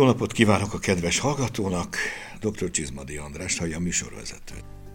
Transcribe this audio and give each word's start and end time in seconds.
Jó 0.00 0.06
napot 0.06 0.32
kívánok 0.32 0.74
a 0.74 0.78
kedves 0.78 1.18
hallgatónak, 1.18 1.96
dr. 2.40 2.70
Csizmadi 2.70 3.16
András, 3.16 3.58
hallja 3.58 3.76
a 3.76 3.80
műsorvezető. 3.80 4.54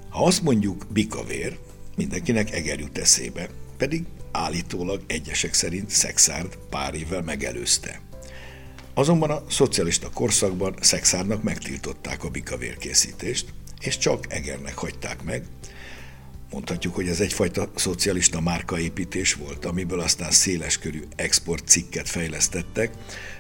Ha 0.10 0.26
azt 0.26 0.42
mondjuk 0.42 0.86
bikavér, 0.90 1.58
mindenkinek 1.96 2.52
eger 2.52 2.80
jut 2.80 2.98
eszébe, 2.98 3.50
pedig 3.78 4.04
állítólag 4.32 5.02
egyesek 5.08 5.54
szerint 5.54 5.90
Szexárd 5.90 6.58
pár 6.70 6.94
évvel 6.94 7.22
megelőzte. 7.22 8.02
Azonban 8.94 9.30
a 9.30 9.44
szocialista 9.50 10.10
korszakban 10.10 10.76
Szexárnak 10.80 11.44
megtiltották 11.44 12.24
a 12.24 12.30
bikavérkészítést, 12.30 13.54
és 13.80 13.98
csak 13.98 14.34
Egernek 14.34 14.78
hagyták 14.78 15.24
meg. 15.24 15.44
Mondhatjuk, 16.52 16.96
hogy 16.96 17.08
ez 17.08 17.20
egyfajta 17.20 17.72
szocialista 17.76 18.42
márkaépítés 18.42 19.34
volt, 19.34 19.66
amiből 19.66 20.00
aztán 20.00 20.32
széleskörű 20.32 21.04
export 21.16 21.68
cikket 21.68 22.10
fejlesztettek, 22.10 22.92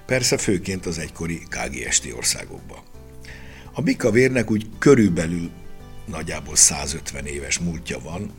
persze 0.05 0.38
főként 0.38 0.86
az 0.86 0.98
egykori 0.98 1.41
KGST 1.50 2.14
országokba. 2.16 2.84
A 3.73 3.82
bikavérnek 3.82 4.52
úgy 4.52 4.68
körülbelül 4.80 5.50
nagyjából 6.05 6.55
150 6.55 7.26
éves 7.26 7.59
múltja 7.59 8.00
van, 8.00 8.31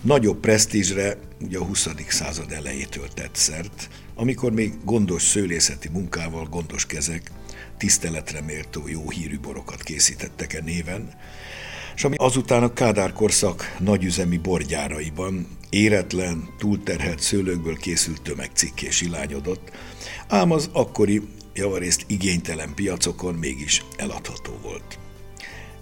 nagyobb 0.00 0.40
presztízsre 0.40 1.16
ugye 1.40 1.58
a 1.58 1.64
20. 1.64 1.88
század 2.08 2.52
elejétől 2.52 3.08
tett 3.08 3.34
szert, 3.34 3.88
amikor 4.14 4.52
még 4.52 4.72
gondos 4.84 5.22
szőlészeti 5.22 5.88
munkával 5.88 6.44
gondos 6.44 6.86
kezek 6.86 7.30
tiszteletre 7.76 8.40
méltó 8.40 8.88
jó 8.88 9.10
hírű 9.10 9.38
borokat 9.38 9.82
készítettek 9.82 10.52
e 10.52 10.60
néven, 10.60 11.14
és 11.94 12.04
ami 12.04 12.16
azután 12.18 12.62
a 12.62 12.72
Kádár 12.72 13.12
korszak 13.12 13.76
nagyüzemi 13.78 14.36
borgyáraiban 14.36 15.46
éretlen, 15.70 16.48
túlterhelt 16.58 17.20
szőlőkből 17.20 17.76
készült 17.76 18.22
tömegcikké 18.22 18.90
silányodott, 18.90 19.70
ám 20.28 20.50
az 20.50 20.70
akkori 20.72 21.22
javarészt 21.54 22.04
igénytelen 22.06 22.74
piacokon 22.74 23.34
mégis 23.34 23.84
eladható 23.96 24.52
volt. 24.62 24.98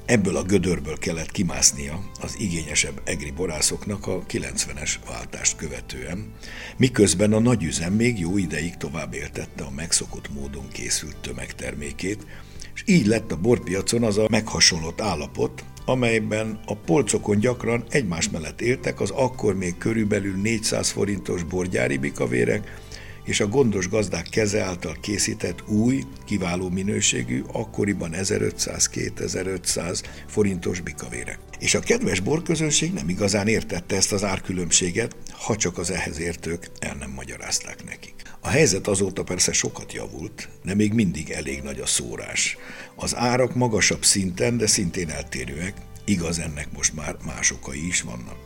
Ebből 0.08 0.36
a 0.36 0.42
gödörből 0.42 0.98
kellett 0.98 1.30
kimásznia 1.30 2.10
az 2.20 2.34
igényesebb 2.38 3.00
egri 3.04 3.30
borászoknak 3.30 4.06
a 4.06 4.22
90-es 4.22 4.94
váltást 5.06 5.56
követően, 5.56 6.32
miközben 6.76 7.32
a 7.32 7.38
nagyüzem 7.38 7.92
még 7.92 8.18
jó 8.18 8.38
ideig 8.38 8.76
tovább 8.76 9.14
éltette 9.14 9.64
a 9.64 9.70
megszokott 9.70 10.32
módon 10.34 10.68
készült 10.68 11.16
tömegtermékét, 11.16 12.26
és 12.74 12.82
így 12.86 13.06
lett 13.06 13.32
a 13.32 13.36
borpiacon 13.36 14.02
az 14.02 14.18
a 14.18 14.26
meghasonlott 14.30 15.00
állapot, 15.00 15.64
amelyben 15.88 16.60
a 16.66 16.76
polcokon 16.76 17.38
gyakran 17.38 17.84
egymás 17.90 18.30
mellett 18.30 18.60
éltek 18.60 19.00
az 19.00 19.10
akkor 19.10 19.56
még 19.56 19.78
körülbelül 19.78 20.36
400 20.36 20.90
forintos 20.90 21.42
borgyári 21.42 21.96
bikavérek, 21.96 22.80
és 23.24 23.40
a 23.40 23.48
gondos 23.48 23.88
gazdák 23.88 24.26
keze 24.30 24.62
által 24.62 24.96
készített 25.00 25.68
új, 25.68 26.02
kiváló 26.24 26.68
minőségű, 26.68 27.42
akkoriban 27.52 28.10
1500-2500 28.14 30.02
forintos 30.26 30.80
bikavérek. 30.80 31.38
És 31.58 31.74
a 31.74 31.80
kedves 31.80 32.20
borközönség 32.20 32.92
nem 32.92 33.08
igazán 33.08 33.46
értette 33.46 33.96
ezt 33.96 34.12
az 34.12 34.24
árkülönbséget, 34.24 35.16
ha 35.30 35.56
csak 35.56 35.78
az 35.78 35.90
ehhez 35.90 36.18
értők 36.18 36.70
el 36.78 36.94
nem 36.94 37.10
magyarázták 37.10 37.84
nekik. 37.84 38.27
A 38.48 38.50
helyzet 38.50 38.86
azóta 38.86 39.22
persze 39.22 39.52
sokat 39.52 39.92
javult, 39.92 40.48
de 40.64 40.74
még 40.74 40.92
mindig 40.92 41.30
elég 41.30 41.62
nagy 41.62 41.80
a 41.80 41.86
szórás. 41.86 42.56
Az 42.94 43.16
árak 43.16 43.54
magasabb 43.54 44.04
szinten, 44.04 44.56
de 44.56 44.66
szintén 44.66 45.10
eltérőek, 45.10 45.74
igaz 46.04 46.38
ennek 46.38 46.72
most 46.72 46.94
már 46.94 47.16
más 47.26 47.50
okai 47.50 47.86
is 47.86 48.00
vannak. 48.00 48.36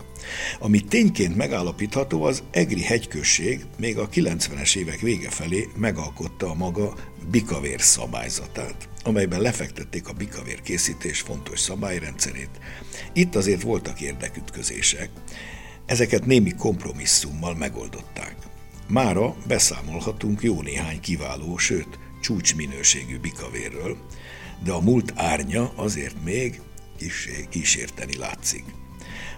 Ami 0.58 0.80
tényként 0.80 1.36
megállapítható, 1.36 2.22
az 2.22 2.42
Egri 2.50 2.82
hegyközség 2.82 3.64
még 3.78 3.98
a 3.98 4.08
90-es 4.08 4.76
évek 4.76 5.00
vége 5.00 5.30
felé 5.30 5.68
megalkotta 5.76 6.50
a 6.50 6.54
maga 6.54 6.94
bikavér 7.30 7.80
szabályzatát, 7.80 8.88
amelyben 9.04 9.40
lefektették 9.40 10.08
a 10.08 10.12
bikavér 10.12 10.60
készítés 10.60 11.20
fontos 11.20 11.60
szabályrendszerét. 11.60 12.60
Itt 13.12 13.34
azért 13.34 13.62
voltak 13.62 14.00
érdekütközések, 14.00 15.10
ezeket 15.86 16.26
némi 16.26 16.54
kompromisszummal 16.54 17.54
megoldották. 17.54 18.50
Mára 18.92 19.34
beszámolhatunk 19.46 20.42
jó 20.42 20.62
néhány 20.62 21.00
kiváló, 21.00 21.56
sőt 21.56 21.98
csúcsminőségű 22.20 23.18
bikavérről, 23.18 23.96
de 24.64 24.72
a 24.72 24.80
múlt 24.80 25.12
árnya 25.16 25.72
azért 25.74 26.24
még 26.24 26.60
kísérteni 27.48 28.16
látszik. 28.16 28.64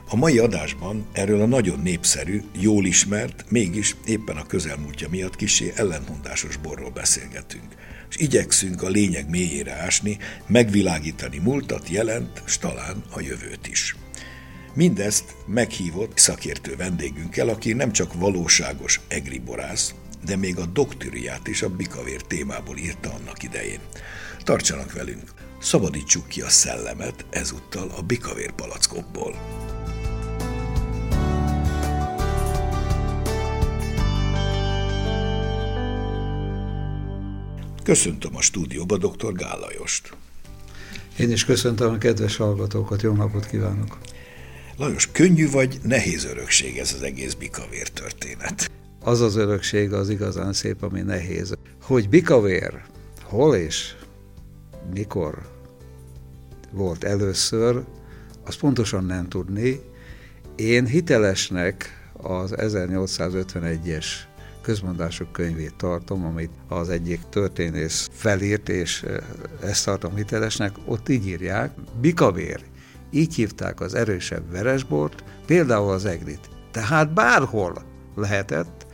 A 0.09 0.17
mai 0.17 0.39
adásban 0.39 1.07
erről 1.13 1.41
a 1.41 1.47
nagyon 1.47 1.81
népszerű, 1.81 2.43
jól 2.61 2.87
ismert, 2.87 3.45
mégis 3.49 3.97
éppen 4.07 4.37
a 4.37 4.47
közelmúltja 4.47 5.09
miatt 5.09 5.37
kisé 5.37 5.73
ellentmondásos 5.77 6.57
borról 6.57 6.91
beszélgetünk. 6.91 7.75
És 8.11 8.17
igyekszünk 8.17 8.83
a 8.83 8.89
lényeg 8.89 9.31
mélyére 9.31 9.73
ásni, 9.73 10.19
megvilágítani 10.47 11.39
múltat, 11.39 11.89
jelent, 11.89 12.43
s 12.47 12.59
talán 12.59 13.03
a 13.11 13.21
jövőt 13.21 13.67
is. 13.67 13.97
Mindezt 14.75 15.37
meghívott 15.47 16.19
szakértő 16.19 16.77
vendégünkkel, 16.77 17.49
aki 17.49 17.73
nem 17.73 17.93
csak 17.93 18.15
valóságos 18.15 19.01
egri 19.09 19.39
borász, 19.39 19.95
de 20.25 20.37
még 20.37 20.59
a 20.59 20.67
doktoriát 20.67 21.47
is 21.49 21.63
a 21.63 21.69
bikavér 21.77 22.23
témából 22.23 22.77
írta 22.77 23.13
annak 23.13 23.43
idején. 23.43 23.79
Tartsanak 24.43 24.93
velünk! 24.93 25.31
Szabadítsuk 25.61 26.29
ki 26.29 26.41
a 26.41 26.49
szellemet 26.49 27.25
ezúttal 27.31 27.91
a 27.97 28.03
bikavér 28.03 28.53
palackokból. 28.53 29.35
Köszöntöm 37.83 38.37
a 38.37 38.41
stúdióba 38.41 38.97
dr. 38.97 39.33
Gálajost. 39.33 40.17
Én 41.19 41.31
is 41.31 41.45
köszöntöm 41.45 41.93
a 41.93 41.99
kedves 41.99 42.37
hallgatókat, 42.37 43.03
jó 43.03 43.13
napot 43.13 43.47
kívánok! 43.47 43.99
Lajos, 44.77 45.11
könnyű 45.13 45.51
vagy 45.51 45.81
nehéz 45.83 46.25
örökség 46.25 46.79
ez 46.79 46.93
az 46.93 47.03
egész 47.03 47.35
bikavér 47.35 47.89
történet? 47.89 48.71
Az 49.01 49.21
az 49.21 49.37
örökség 49.37 49.93
az 49.93 50.09
igazán 50.09 50.53
szép, 50.53 50.83
ami 50.83 51.01
nehéz. 51.01 51.55
Hogy 51.83 52.09
bikavér, 52.09 52.83
hol 53.23 53.57
és 53.57 53.95
mikor 54.95 55.39
volt 56.71 57.05
először, 57.05 57.85
azt 58.45 58.59
pontosan 58.59 59.05
nem 59.05 59.29
tudni. 59.29 59.81
Én 60.57 60.87
hitelesnek 60.87 62.11
az 62.13 62.55
1851-es 62.57 64.07
közmondások 64.63 65.33
könyvét 65.33 65.75
tartom, 65.77 66.25
amit 66.25 66.53
az 66.69 66.89
egyik 66.89 67.21
történész 67.31 68.11
felírt, 68.13 68.69
és 68.69 69.03
eh, 69.03 69.17
ezt 69.63 69.85
tartom 69.85 70.15
hitelesnek, 70.15 70.73
ott 70.85 71.09
így 71.09 71.27
írják, 71.27 71.73
bikavér, 72.01 72.65
így 73.15 73.35
hívták 73.35 73.81
az 73.81 73.95
erősebb 73.95 74.51
veresbort, 74.51 75.25
például 75.47 75.91
az 75.91 76.05
egrit. 76.05 76.49
Tehát 76.71 77.13
bárhol 77.13 77.83
lehetett, 78.15 78.87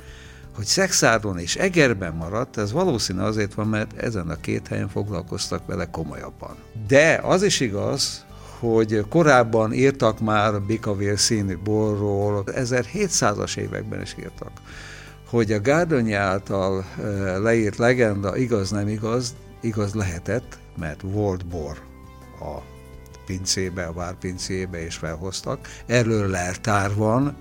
hogy 0.55 0.65
Szexádon 0.65 1.39
és 1.39 1.57
Egerben 1.57 2.15
maradt, 2.15 2.57
ez 2.57 2.73
valószínű 2.73 3.21
azért 3.21 3.55
van, 3.55 3.67
mert 3.67 3.97
ezen 3.97 4.29
a 4.29 4.41
két 4.41 4.67
helyen 4.67 4.89
foglalkoztak 4.89 5.67
vele 5.67 5.91
komolyabban. 5.91 6.57
De 6.87 7.21
az 7.23 7.43
is 7.43 7.61
igaz, 7.61 8.25
hogy 8.59 9.05
korábban 9.09 9.73
írtak 9.73 10.21
már 10.21 10.63
bikavér 10.63 11.19
színű 11.19 11.59
borról, 11.65 12.45
1700-as 12.47 13.57
években 13.57 14.01
is 14.01 14.15
írtak 14.19 14.53
hogy 15.31 15.53
a 15.53 15.61
Gárdonyi 15.61 16.13
által 16.13 16.85
leírt 17.43 17.77
legenda 17.77 18.37
igaz, 18.37 18.71
nem 18.71 18.89
igaz, 18.89 19.35
igaz 19.61 19.95
lehetett, 19.95 20.59
mert 20.79 21.01
volt 21.03 21.47
bor 21.47 21.79
a 22.41 22.63
pincébe, 23.31 23.85
a 23.85 23.93
várpincébe, 23.93 24.85
és 24.85 24.95
felhoztak. 24.95 25.69
Erről 25.87 26.29
leltár 26.29 26.95
van, 26.95 27.37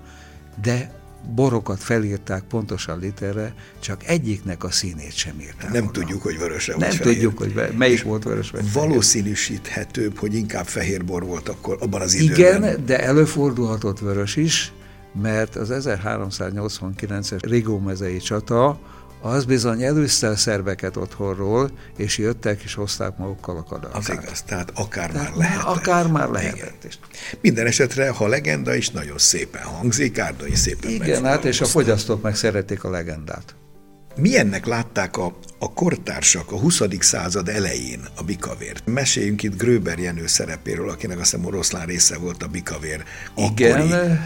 de 0.62 0.90
borokat 1.34 1.82
felírták 1.82 2.42
pontosan 2.42 2.98
literre, 2.98 3.54
csak 3.80 4.04
egyiknek 4.06 4.64
a 4.64 4.70
színét 4.70 5.14
sem 5.14 5.40
írták. 5.40 5.62
Nem 5.62 5.72
volna. 5.72 5.90
tudjuk, 5.90 6.22
hogy 6.22 6.38
vöröse 6.38 6.74
Nem 6.76 6.90
fehér. 6.90 7.14
tudjuk, 7.14 7.38
hogy 7.38 7.54
melyik 7.76 7.94
és 7.94 8.02
volt 8.02 8.24
vörös 8.24 8.50
vagy 8.50 8.72
Valószínűsíthetőbb, 8.72 10.18
hogy 10.18 10.34
inkább 10.34 10.66
fehér 10.66 11.04
bor 11.04 11.24
volt 11.24 11.48
akkor 11.48 11.76
abban 11.80 12.00
az 12.00 12.14
időben. 12.14 12.62
Igen, 12.62 12.84
de 12.84 13.00
előfordulhatott 13.04 13.98
vörös 13.98 14.36
is, 14.36 14.72
mert 15.22 15.56
az 15.56 15.68
1389-es 15.72 17.38
Rigó-mezei 17.40 18.16
csata 18.16 18.78
az 19.20 19.44
bizony 19.44 19.82
előzte 19.82 20.28
a 20.28 20.36
szerveket 20.36 20.96
otthonról, 20.96 21.70
és 21.96 22.18
jöttek 22.18 22.62
és 22.62 22.74
hozták 22.74 23.16
magukkal 23.16 23.56
a 23.56 23.62
kadarkát. 23.62 24.00
Az 24.00 24.10
igaz, 24.10 24.42
tehát 24.42 24.72
akár 24.74 25.10
tehát 25.10 25.28
már 25.28 25.38
lehetett. 25.38 25.66
Akár 25.66 26.06
már 26.06 26.28
lehetett. 26.28 26.98
Minden 27.40 27.66
esetre, 27.66 28.10
ha 28.10 28.26
legenda 28.26 28.74
is 28.74 28.90
nagyon 28.90 29.18
szépen 29.18 29.62
hangzik, 29.62 30.18
Árdai 30.18 30.54
szépen 30.54 30.90
Igen, 30.90 31.24
hát 31.24 31.44
és 31.44 31.60
a 31.60 31.64
fogyasztók 31.64 32.22
meg 32.22 32.36
szeretik 32.36 32.84
a 32.84 32.90
legendát. 32.90 33.54
Milyennek 34.16 34.66
látták 34.66 35.16
a, 35.16 35.36
a 35.58 35.72
kortársak 35.72 36.52
a 36.52 36.58
20. 36.58 36.82
század 36.98 37.48
elején 37.48 38.00
a 38.16 38.22
bikavért? 38.22 38.82
Meséljünk 38.86 39.42
itt 39.42 39.56
Gröber 39.56 39.98
Jenő 39.98 40.26
szerepéről, 40.26 40.90
akinek 40.90 41.18
azt 41.18 41.30
hiszem 41.30 41.46
oroszlán 41.46 41.86
része 41.86 42.18
volt 42.18 42.42
a 42.42 42.46
bikavér 42.46 43.04
Igen, 43.36 44.18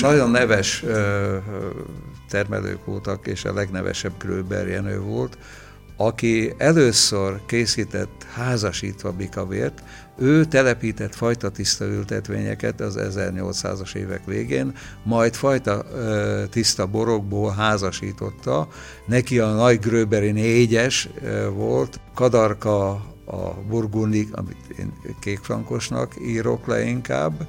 nagyon 0.00 0.30
neves 0.30 0.84
termelők 2.30 2.84
voltak, 2.84 3.26
és 3.26 3.44
a 3.44 3.52
legnevesebb 3.52 4.12
Gröber 4.18 4.68
Jenő 4.68 5.00
volt, 5.00 5.38
aki 6.00 6.54
először 6.58 7.40
készített 7.46 8.26
házasítva 8.34 9.12
bikavért, 9.12 9.82
ő 10.18 10.44
telepített 10.44 11.14
fajta 11.14 11.50
tiszta 11.50 11.84
ültetvényeket 11.84 12.80
az 12.80 12.98
1800-as 13.00 13.94
évek 13.94 14.24
végén, 14.24 14.72
majd 15.02 15.34
fajta 15.34 15.84
ö, 15.94 16.42
tiszta 16.50 16.86
borokból 16.86 17.50
házasította. 17.50 18.68
Neki 19.06 19.38
a 19.38 19.52
nagy 19.52 19.78
gröberi 19.78 20.30
négyes 20.30 21.08
ö, 21.22 21.48
volt, 21.48 22.00
Kadarka 22.14 22.90
a 23.24 23.54
burgundik, 23.68 24.36
amit 24.36 24.74
én 24.78 24.92
kékfrankosnak 25.20 26.14
írok 26.20 26.66
le 26.66 26.82
inkább, 26.82 27.46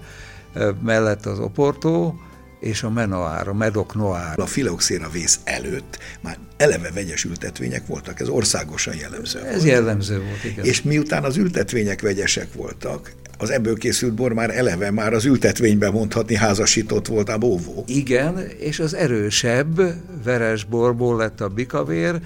ö, 0.53 0.71
mellett 0.83 1.25
az 1.25 1.39
Oportó, 1.39 2.19
és 2.61 2.83
a 2.83 2.89
Menoir, 2.89 3.47
a 3.47 3.53
Medok 3.53 3.95
Noir. 3.95 4.33
A 4.35 4.45
filoxéra 4.45 5.09
vész 5.09 5.39
előtt 5.43 5.97
már 6.21 6.37
eleve 6.57 6.91
vegyes 6.91 7.23
ültetvények 7.23 7.87
voltak, 7.87 8.19
ez 8.19 8.27
országosan 8.27 8.95
jellemző 8.95 9.39
Ez 9.39 9.55
volt. 9.55 9.67
jellemző 9.67 10.21
volt, 10.21 10.43
igen. 10.43 10.65
És 10.65 10.81
miután 10.81 11.23
az 11.23 11.37
ültetvények 11.37 12.01
vegyesek 12.01 12.53
voltak, 12.53 13.11
az 13.37 13.49
ebből 13.49 13.77
készült 13.77 14.13
bor 14.13 14.33
már 14.33 14.57
eleve 14.57 14.91
már 14.91 15.13
az 15.13 15.25
ültetvényben 15.25 15.91
mondhatni 15.91 16.35
házasított 16.35 17.07
volt 17.07 17.29
a 17.29 17.37
bóvó. 17.37 17.83
Igen, 17.87 18.37
és 18.59 18.79
az 18.79 18.93
erősebb 18.93 19.81
veres 20.23 20.63
borból 20.63 21.17
lett 21.17 21.41
a 21.41 21.47
bikavér, 21.47 22.21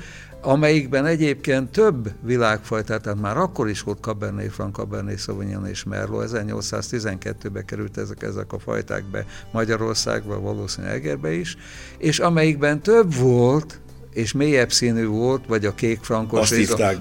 amelyikben 0.46 1.06
egyébként 1.06 1.70
több 1.70 2.12
világfajta, 2.22 2.98
tehát 2.98 3.22
már 3.22 3.38
akkor 3.38 3.70
is 3.70 3.82
volt 3.82 4.00
Cabernet 4.02 4.52
Franc, 4.52 4.76
Cabernet 4.76 5.20
Sauvignon 5.20 5.68
és 5.68 5.84
Merlot, 5.84 6.30
1812-ben 6.34 7.66
került 7.66 7.98
ezek, 7.98 8.24
ezek 8.24 8.54
a 8.54 8.60
fajták 8.60 9.04
be 9.04 9.26
Magyarországba, 9.52 10.40
valószínűleg 10.40 10.96
Egerbe 10.96 11.32
is, 11.32 11.58
és 11.98 12.20
amelyikben 12.20 12.82
több 12.82 13.16
volt, 13.16 13.80
és 14.16 14.32
mélyebb 14.32 14.72
színű 14.72 15.06
volt, 15.06 15.46
vagy 15.48 15.66
a 15.66 15.74
kék 15.74 16.00
frankos, 16.02 16.54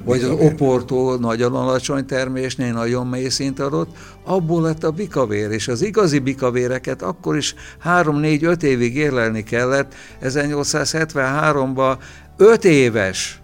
vagy 0.05 0.23
az 0.23 0.31
oportó 0.31 1.15
nagyon 1.15 1.55
alacsony 1.55 2.07
termésnél 2.07 2.73
nagyon 2.73 3.07
mély 3.07 3.29
szint 3.29 3.61
adott, 3.61 3.97
abból 4.25 4.63
lett 4.63 4.85
a 4.85 4.91
bikavér, 4.91 5.51
és 5.51 5.69
az 5.69 5.83
igazi 5.83 6.19
bikavéreket 6.19 7.03
akkor 7.03 7.37
is 7.37 7.55
3-4-5 7.85 8.63
évig 8.63 8.97
érlelni 8.97 9.43
kellett. 9.43 9.95
1873-ban 10.23 11.97
öt 12.37 12.65
éves 12.65 13.43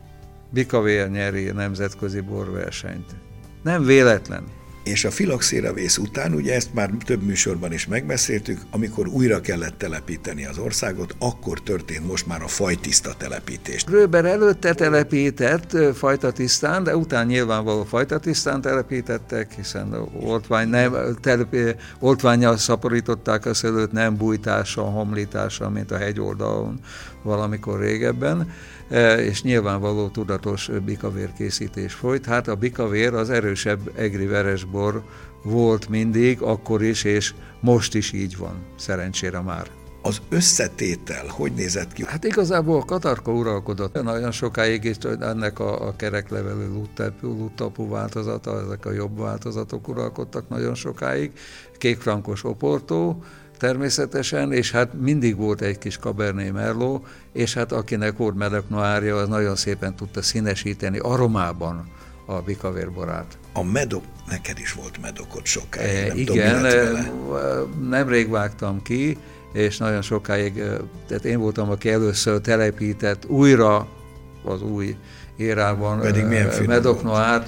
Bikavér 0.52 1.10
nyeri 1.10 1.44
nemzetközi 1.44 2.20
borversenyt. 2.20 3.16
Nem 3.62 3.84
véletlen. 3.84 4.44
És 4.84 5.04
a 5.04 5.10
filoxéravész 5.10 5.96
után, 5.96 6.34
ugye 6.34 6.54
ezt 6.54 6.74
már 6.74 6.90
több 7.04 7.22
műsorban 7.22 7.72
is 7.72 7.86
megbeszéltük, 7.86 8.60
amikor 8.70 9.06
újra 9.08 9.40
kellett 9.40 9.78
telepíteni 9.78 10.46
az 10.46 10.58
országot, 10.58 11.14
akkor 11.18 11.60
történt 11.60 12.06
most 12.06 12.26
már 12.26 12.42
a 12.42 12.48
fajtiszta 12.48 13.14
telepítés. 13.14 13.84
Röber 13.88 14.24
előtte 14.24 14.74
telepített 14.74 15.76
fajta 15.94 16.32
tisztán, 16.32 16.84
de 16.84 16.96
után 16.96 17.26
nyilvánvaló 17.26 17.84
fajta 17.84 18.18
tisztán 18.18 18.60
telepítettek, 18.60 19.52
hiszen 19.52 20.08
oltvány 20.20 20.68
nem, 20.68 20.96
telep, 21.20 21.56
oltványjal 21.98 22.56
szaporították 22.56 23.46
a 23.46 23.54
szőlőt, 23.54 23.92
nem 23.92 24.16
bújtással, 24.16 24.90
homlítással, 24.90 25.70
mint 25.70 25.90
a 25.90 25.96
hegyoldalon 25.96 26.80
valamikor 27.22 27.80
régebben 27.80 28.52
és 29.18 29.42
nyilvánvaló 29.42 30.08
tudatos 30.08 30.70
bikavér 30.84 31.32
készítés 31.32 31.92
folyt. 31.92 32.26
Hát 32.26 32.48
a 32.48 32.54
bikavér 32.54 33.14
az 33.14 33.30
erősebb 33.30 33.92
egri 33.96 34.26
veresbor 34.26 35.02
volt 35.42 35.88
mindig, 35.88 36.42
akkor 36.42 36.82
is, 36.82 37.04
és 37.04 37.34
most 37.60 37.94
is 37.94 38.12
így 38.12 38.36
van, 38.36 38.64
szerencsére 38.76 39.40
már. 39.40 39.66
Az 40.02 40.20
összetétel 40.28 41.26
hogy 41.28 41.52
nézett 41.52 41.92
ki? 41.92 42.04
Hát 42.06 42.24
igazából 42.24 42.80
a 42.80 42.84
katarka 42.84 43.32
uralkodott. 43.32 44.02
Nagyon 44.02 44.30
sokáig 44.30 44.84
is 44.84 44.96
ennek 45.20 45.58
a, 45.58 45.86
a 45.86 45.96
kereklevelű 45.96 46.66
luttapú 47.20 47.88
változata, 47.88 48.60
ezek 48.60 48.86
a 48.86 48.92
jobb 48.92 49.18
változatok 49.18 49.88
uralkodtak 49.88 50.48
nagyon 50.48 50.74
sokáig. 50.74 51.32
Kékfrankos 51.78 52.44
oportó, 52.44 53.24
természetesen, 53.60 54.52
és 54.52 54.70
hát 54.70 54.92
mindig 55.00 55.36
volt 55.36 55.60
egy 55.60 55.78
kis 55.78 55.98
Cabernet 55.98 56.52
Merlot, 56.52 57.06
és 57.32 57.54
hát 57.54 57.72
akinek 57.72 58.16
volt 58.16 58.34
meleg 58.34 58.62
noárja, 58.68 59.16
az 59.16 59.28
nagyon 59.28 59.56
szépen 59.56 59.96
tudta 59.96 60.22
színesíteni 60.22 60.98
aromában 60.98 61.90
a 62.26 62.40
bikavérborát. 62.40 63.38
A 63.52 63.62
medok, 63.62 64.04
neked 64.28 64.58
is 64.58 64.72
volt 64.72 65.00
medokot 65.00 65.46
sokáig, 65.46 65.96
e, 65.96 66.06
nem 66.06 66.16
Igen, 66.16 66.56
tudom, 66.56 67.36
e, 67.36 67.86
nemrég 67.88 68.30
vágtam 68.30 68.82
ki, 68.82 69.18
és 69.52 69.76
nagyon 69.76 70.02
sokáig, 70.02 70.58
e, 70.58 70.76
tehát 71.06 71.24
én 71.24 71.38
voltam, 71.38 71.70
aki 71.70 71.90
először 71.90 72.40
telepített 72.40 73.26
újra 73.26 73.88
az 74.44 74.62
új 74.62 74.96
érában 75.40 76.00
Pedig 76.00 76.24
milyen 76.24 76.50
Medok 76.66 77.02
Noir, 77.02 77.42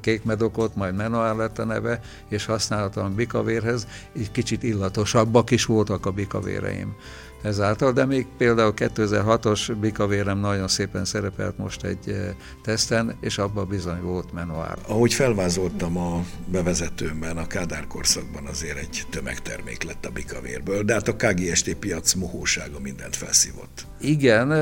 kék 0.00 0.24
medokot, 0.24 0.76
majd 0.76 0.94
Menoir 0.94 1.34
lett 1.34 1.58
a 1.58 1.64
neve, 1.64 2.00
és 2.28 2.44
használtam 2.44 3.14
bikavérhez, 3.14 3.86
így 4.16 4.30
kicsit 4.30 4.62
illatosabbak 4.62 5.50
is 5.50 5.64
voltak 5.64 6.06
a 6.06 6.10
bikavéreim 6.10 6.96
ezáltal, 7.42 7.92
de 7.92 8.04
még 8.04 8.26
például 8.38 8.72
2006-os 8.76 9.76
bikavérem 9.80 10.38
nagyon 10.38 10.68
szépen 10.68 11.04
szerepelt 11.04 11.58
most 11.58 11.84
egy 11.84 12.34
teszten, 12.62 13.16
és 13.20 13.38
abban 13.38 13.68
bizony 13.68 14.00
volt 14.02 14.32
menuár. 14.32 14.78
Ahogy 14.86 15.14
felvázoltam 15.14 15.96
a 15.96 16.24
bevezetőmben, 16.46 17.36
a 17.36 17.46
Kádár 17.46 17.86
korszakban 17.86 18.46
azért 18.46 18.78
egy 18.78 19.02
tömegtermék 19.10 19.82
lett 19.82 20.06
a 20.06 20.10
bikavérből, 20.10 20.82
de 20.82 20.92
hát 20.92 21.08
a 21.08 21.16
KGST 21.16 21.74
piac 21.74 22.14
mohósága 22.14 22.80
mindent 22.80 23.16
felszívott. 23.16 23.86
Igen, 24.00 24.52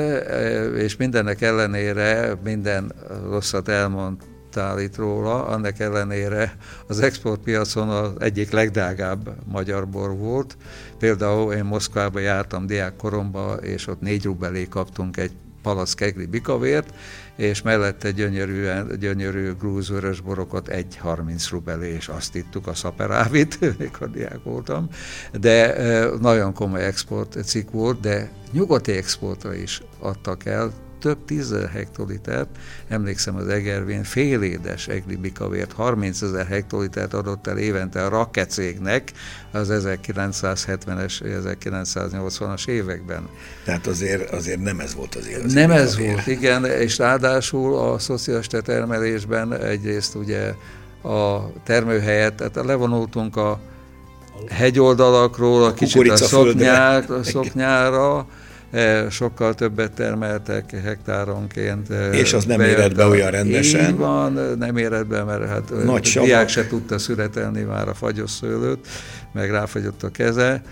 és 0.76 0.96
mindennek 0.96 1.40
ellenére 1.40 2.38
minden 2.44 2.92
rosszat 3.28 3.68
elmond 3.68 4.16
állít 4.56 4.96
róla, 4.96 5.46
annak 5.46 5.78
ellenére 5.78 6.56
az 6.86 7.00
exportpiacon 7.00 7.88
az 7.88 8.12
egyik 8.18 8.50
legdágább 8.50 9.36
magyar 9.44 9.88
bor 9.88 10.16
volt. 10.16 10.56
Például 10.98 11.52
én 11.52 11.64
Moszkvába 11.64 12.18
jártam 12.18 12.66
diákkoromban, 12.66 13.62
és 13.62 13.86
ott 13.86 14.00
négy 14.00 14.24
rubelé 14.24 14.64
kaptunk 14.64 15.16
egy 15.16 15.32
palasz 15.62 15.94
kegli 15.94 16.26
bikavért, 16.26 16.94
és 17.36 17.62
mellette 17.62 18.10
gyönyörűen, 18.10 18.98
gyönyörű 18.98 19.52
grúz 19.52 19.92
borokat 20.24 20.68
egy 20.68 20.96
30 20.96 21.48
rubelé, 21.50 21.92
és 21.92 22.08
azt 22.08 22.34
ittuk 22.34 22.66
a 22.66 22.74
szaperávit, 22.74 23.58
mikor 23.78 24.10
diák 24.10 24.42
voltam, 24.42 24.88
de 25.32 25.74
nagyon 26.20 26.54
komoly 26.54 26.84
export 26.84 27.44
cikk 27.44 27.70
volt, 27.70 28.00
de 28.00 28.30
nyugati 28.52 28.92
exportra 28.92 29.54
is 29.54 29.82
adtak 29.98 30.44
el, 30.44 30.72
több 31.00 31.24
tízezer 31.24 31.68
hektolitert, 31.68 32.48
emlékszem 32.88 33.36
az 33.36 33.48
Egervén 33.48 34.02
félédes 34.02 34.88
egli 34.88 35.16
bikavért 35.16 35.72
30 35.72 36.22
ezer 36.22 36.46
hektolitert 36.46 37.14
adott 37.14 37.46
el 37.46 37.58
évente 37.58 38.04
a 38.04 38.08
Rakke 38.08 38.46
cégnek 38.46 39.12
az 39.52 39.68
1970-es, 39.72 41.20
1980-as 41.44 42.68
években. 42.68 43.28
Tehát 43.64 43.86
azért, 43.86 44.30
azért 44.32 44.60
nem 44.60 44.80
ez 44.80 44.94
volt 44.94 45.14
az 45.14 45.26
igazi 45.26 45.54
Nem 45.54 45.66
bikavér. 45.66 45.86
ez 45.86 45.98
volt, 45.98 46.26
igen, 46.26 46.64
és 46.64 46.98
ráadásul 46.98 47.76
a 47.78 47.98
szocialista 47.98 48.60
termelésben 48.60 49.54
egyrészt 49.54 50.14
ugye 50.14 50.54
a 51.02 51.52
termőhelyet, 51.64 52.34
tehát 52.34 52.54
levonultunk 52.66 53.36
a 53.36 53.60
hegyoldalakról, 54.48 55.62
a, 55.62 55.66
a 55.66 55.74
kicsit 55.74 56.10
a, 56.10 56.16
szoknyár, 56.16 57.10
a 57.10 57.22
szoknyára, 57.22 58.26
sokkal 59.10 59.54
többet 59.54 59.92
termeltek 59.92 60.70
hektáronként. 60.82 61.90
E, 61.90 62.10
És 62.10 62.32
az 62.32 62.44
nem 62.44 62.60
érett 62.60 62.94
be 62.94 63.06
olyan 63.06 63.30
rendesen? 63.30 63.90
Így 63.90 63.96
van, 63.96 64.32
nem 64.58 64.76
érett 64.76 65.06
be, 65.06 65.24
mert 65.24 65.48
hát 65.48 65.84
Nagy 65.84 66.16
a 66.20 66.22
diák 66.22 66.48
se 66.48 66.66
tudta 66.66 66.98
születelni 66.98 67.62
már 67.62 67.88
a 67.88 67.94
fagyos 67.94 68.30
szőlőt, 68.30 68.88
meg 69.32 69.50
ráfagyott 69.50 70.02
a 70.02 70.10
keze, 70.10 70.62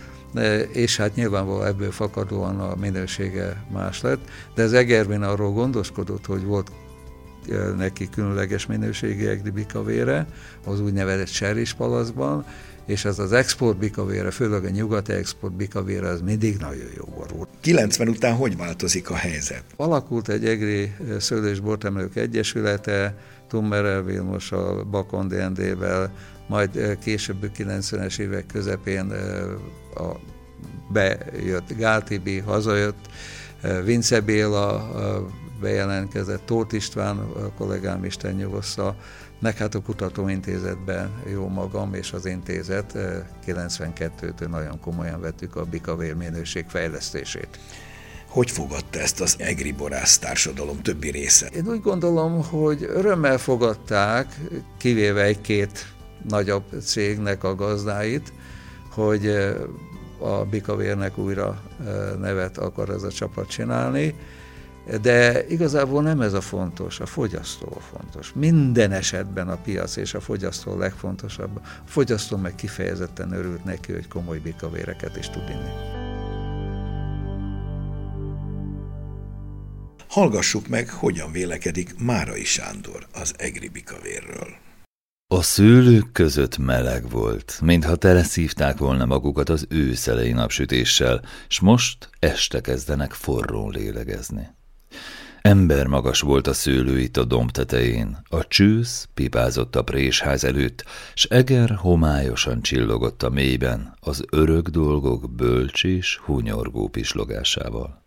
és 0.73 0.97
hát 0.97 1.15
nyilvánvalóan 1.15 1.67
ebből 1.67 1.91
fakadóan 1.91 2.61
a 2.61 2.75
minősége 2.81 3.65
más 3.73 4.01
lett, 4.01 4.21
de 4.55 4.63
az 4.63 4.73
Egervin 4.73 5.23
arról 5.23 5.53
gondoskodott, 5.53 6.27
hogy 6.27 6.45
volt 6.45 6.71
neki 7.77 8.09
különleges 8.15 8.67
minőségi 8.67 9.27
egdibikavére, 9.27 10.27
az 10.65 10.81
úgynevezett 10.81 11.29
seris 11.29 11.73
palaszban, 11.73 12.45
és 12.89 13.05
ez 13.05 13.19
az 13.19 13.33
export 13.33 13.79
bikavére, 13.79 14.31
főleg 14.31 14.65
a 14.65 14.69
nyugati 14.69 15.13
export 15.13 15.53
bikavére, 15.53 16.09
az 16.09 16.21
mindig 16.21 16.57
nagyon 16.57 16.89
jó 16.97 17.05
volt. 17.17 17.49
90 17.61 18.09
után 18.09 18.35
hogy 18.35 18.57
változik 18.57 19.11
a 19.11 19.15
helyzet? 19.15 19.65
Alakult 19.77 20.29
egy 20.29 20.47
egri 20.47 20.83
eh, 20.83 21.21
szőlős 21.21 21.61
bortemelők 21.61 22.17
egyesülete, 22.17 23.19
Tummerel 23.49 24.03
Vilmos 24.03 24.53
a 24.53 24.85
Bakon 24.85 25.29
DND-vel, 25.29 26.13
majd 26.47 26.77
eh, 26.77 26.97
később 27.03 27.51
90-es 27.59 28.19
évek 28.19 28.47
közepén 28.47 29.13
eh, 29.13 30.03
a, 30.05 30.21
bejött 30.93 31.77
Gáltibi, 31.77 32.39
hazajött, 32.39 33.09
Vince 33.85 34.21
Béla 34.21 34.91
bejelentkezett, 35.61 36.47
Tóth 36.47 36.75
István 36.75 37.19
a 37.19 37.53
kollégám 37.57 38.05
Isten 38.05 38.35
nyugossza, 38.35 38.97
meg 39.39 39.57
hát 39.57 39.75
a 39.75 39.81
kutatóintézetben 39.81 41.11
jó 41.33 41.49
magam 41.49 41.95
és 41.95 42.13
az 42.13 42.27
intézet 42.27 42.99
92-től 43.47 44.49
nagyon 44.49 44.81
komolyan 44.81 45.21
vettük 45.21 45.57
a 45.57 45.65
bikavér 45.65 46.15
minőség 46.15 46.65
fejlesztését. 46.69 47.59
Hogy 48.29 48.51
fogadta 48.51 48.99
ezt 48.99 49.21
az 49.21 49.35
egri 49.39 49.73
borász 49.73 50.19
társadalom 50.19 50.83
többi 50.83 51.11
része? 51.11 51.47
Én 51.47 51.69
úgy 51.69 51.81
gondolom, 51.81 52.45
hogy 52.45 52.83
örömmel 52.83 53.39
fogadták, 53.39 54.41
kivéve 54.79 55.23
egy-két 55.23 55.87
nagyobb 56.29 56.65
cégnek 56.83 57.45
a 57.45 57.55
gazdáit, 57.55 58.33
hogy 58.91 59.27
a 60.19 60.45
Bikavérnek 60.51 61.19
újra 61.19 61.63
nevet 62.21 62.59
akar 62.59 62.89
ez 62.89 63.03
a 63.03 63.11
csapat 63.11 63.49
csinálni, 63.49 64.15
de 64.97 65.47
igazából 65.47 66.03
nem 66.03 66.21
ez 66.21 66.33
a 66.33 66.41
fontos, 66.41 67.01
a 67.01 67.07
fogyasztó 67.07 67.73
a 67.77 67.81
fontos. 67.81 68.33
Minden 68.35 68.93
esetben 68.93 69.49
a 69.49 69.57
piac 69.57 69.97
és 69.97 70.15
a 70.15 70.21
fogyasztó 70.21 70.73
a 70.73 70.79
legfontosabb. 70.79 71.57
A 71.57 71.61
fogyasztó 71.85 72.37
meg 72.37 72.55
kifejezetten 72.55 73.33
örült 73.33 73.65
neki, 73.65 73.93
hogy 73.93 74.09
komoly 74.09 74.39
bikavéreket 74.39 75.17
is 75.17 75.29
tud 75.31 75.49
inni. 75.49 75.97
Hallgassuk 80.09 80.69
meg, 80.69 80.91
hogyan 80.91 81.33
vélekedik 81.33 81.99
Márai 81.99 82.45
Sándor 82.45 83.07
az 83.13 83.35
egri 83.37 83.69
bikavérről. 83.69 84.49
A 85.35 85.43
szőlők 85.43 86.13
között 86.13 86.59
meleg 86.59 87.11
volt, 87.11 87.59
mintha 87.63 87.97
teleszívták 87.97 88.79
volna 88.79 89.05
magukat 89.05 89.49
az 89.49 89.67
őszelei 89.69 90.33
napsütéssel, 90.33 91.23
s 91.49 91.61
most 91.61 92.11
este 92.19 92.61
kezdenek 92.61 93.13
forrón 93.13 93.71
lélegezni. 93.71 94.57
Ember 95.43 95.87
magas 95.87 96.21
volt 96.21 96.47
a 96.47 96.53
szőlő 96.53 96.99
itt 96.99 97.17
a 97.17 97.25
domb 97.25 97.51
tetején, 97.51 98.19
a 98.29 98.47
csősz 98.47 99.09
pipázott 99.15 99.77
a 99.77 99.83
présház 99.83 100.45
előtt, 100.45 100.85
s 101.15 101.25
eger 101.25 101.71
homályosan 101.71 102.63
csillogott 102.63 103.23
a 103.23 103.31
mélyben 103.31 103.97
az 104.01 104.25
örök 104.31 104.69
dolgok 104.69 105.31
bölcs 105.31 105.85
és 105.85 106.17
hunyorgó 106.17 106.89
pislogásával. 106.89 108.03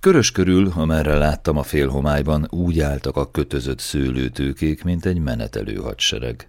Körös 0.00 0.30
körül, 0.30 0.72
amerre 0.74 1.16
láttam 1.16 1.56
a 1.56 1.62
félhomályban, 1.62 2.46
úgy 2.50 2.80
álltak 2.80 3.16
a 3.16 3.30
kötözött 3.30 3.78
szőlőtőkék, 3.78 4.84
mint 4.84 5.06
egy 5.06 5.18
menetelő 5.18 5.74
hadsereg. 5.74 6.48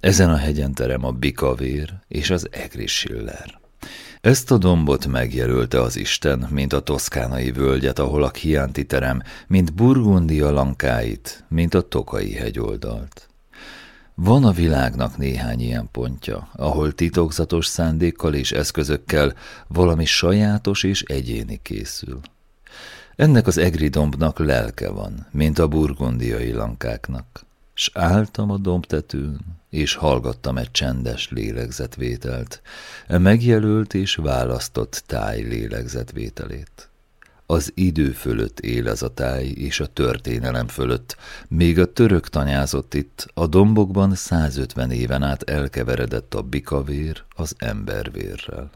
Ezen 0.00 0.30
a 0.30 0.36
hegyen 0.36 0.72
terem 0.72 1.04
a 1.04 1.10
bikavér 1.10 1.94
és 2.08 2.30
az 2.30 2.48
egrisiller. 2.50 3.58
Ezt 4.20 4.50
a 4.50 4.58
dombot 4.58 5.06
megjelölte 5.06 5.80
az 5.80 5.96
Isten, 5.96 6.46
mint 6.50 6.72
a 6.72 6.80
toszkánai 6.80 7.52
völgyet, 7.52 7.98
ahol 7.98 8.22
a 8.22 8.30
Chianti 8.30 8.84
terem, 8.84 9.22
mint 9.46 9.74
Burgundia 9.74 10.50
lankáit, 10.50 11.44
mint 11.48 11.74
a 11.74 11.80
Tokai 11.80 12.32
hegyoldalt. 12.32 13.28
Van 14.14 14.44
a 14.44 14.52
világnak 14.52 15.16
néhány 15.16 15.60
ilyen 15.60 15.88
pontja, 15.92 16.48
ahol 16.52 16.92
titokzatos 16.92 17.66
szándékkal 17.66 18.34
és 18.34 18.52
eszközökkel 18.52 19.34
valami 19.66 20.04
sajátos 20.04 20.82
és 20.82 21.02
egyéni 21.02 21.60
készül. 21.62 22.20
Ennek 23.16 23.46
az 23.46 23.58
egri 23.58 23.88
dombnak 23.88 24.38
lelke 24.38 24.90
van, 24.90 25.26
mint 25.30 25.58
a 25.58 25.68
burgundiai 25.68 26.52
lankáknak. 26.52 27.26
S 27.78 27.90
álltam 27.94 28.50
a 28.50 28.56
dombtetőn, 28.56 29.40
és 29.70 29.94
hallgattam 29.94 30.56
egy 30.56 30.70
csendes 30.70 31.30
lélegzetvételt, 31.30 32.62
megjelölt 33.08 33.94
és 33.94 34.14
választott 34.14 35.02
táj 35.06 35.40
lélegzetvételét. 35.42 36.88
Az 37.46 37.72
idő 37.74 38.10
fölött 38.10 38.60
él 38.60 38.88
ez 38.88 39.02
a 39.02 39.14
táj, 39.14 39.46
és 39.46 39.80
a 39.80 39.86
történelem 39.86 40.68
fölött, 40.68 41.16
még 41.48 41.78
a 41.78 41.92
török 41.92 42.28
tanyázott 42.28 42.94
itt, 42.94 43.26
a 43.34 43.46
dombokban 43.46 44.14
150 44.14 44.90
éven 44.90 45.22
át 45.22 45.42
elkeveredett 45.42 46.34
a 46.34 46.42
bikavér 46.42 47.22
az 47.34 47.54
embervérrel. 47.58 48.70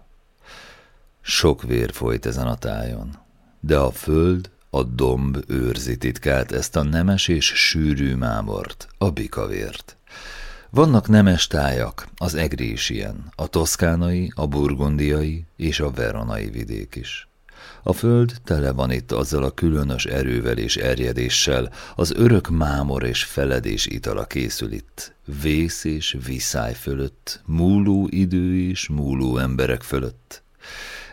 Sok 1.21 1.62
vér 1.62 1.92
folyt 1.92 2.26
ezen 2.26 2.47
a 2.47 2.57
tájon, 2.57 3.19
de 3.61 3.78
a 3.78 3.90
föld, 3.90 4.50
a 4.71 4.83
domb 4.83 5.45
őrzi 5.47 5.97
titkát 5.97 6.53
ezt 6.53 6.77
a 6.77 6.83
nemes 6.83 7.29
és 7.29 7.45
sűrű 7.45 8.15
mámort, 8.15 8.89
a 8.99 9.11
bikavért. 9.11 9.97
Vannak 10.71 11.09
nemes 11.09 11.47
tájak, 11.47 12.09
az 12.17 12.35
egri 12.35 12.71
is 12.71 12.91
ilyen, 12.91 13.33
a 13.35 13.47
toszkánai, 13.47 14.33
a 14.35 14.47
burgundiai 14.47 15.45
és 15.57 15.81
a 15.81 15.91
veronai 15.91 16.50
vidék 16.50 16.95
is. 16.95 17.29
A 17.83 17.93
föld 17.93 18.33
tele 18.45 18.73
van 18.73 18.91
itt 18.91 19.12
azzal 19.12 19.45
a 19.45 19.50
különös 19.50 20.05
erővel 20.05 20.59
és 20.59 20.77
erjedéssel, 20.77 21.73
az 21.97 22.12
örök 22.12 22.49
mámor 22.49 23.05
és 23.05 23.25
feledés 23.25 23.87
itala 23.87 24.25
készül 24.25 24.73
itt, 24.73 25.15
vész 25.43 25.85
és 25.85 26.17
viszály 26.27 26.75
fölött, 26.75 27.43
múló 27.47 28.09
idő 28.11 28.69
és 28.69 28.89
múló 28.89 29.39
emberek 29.39 29.83
fölött. 29.83 30.43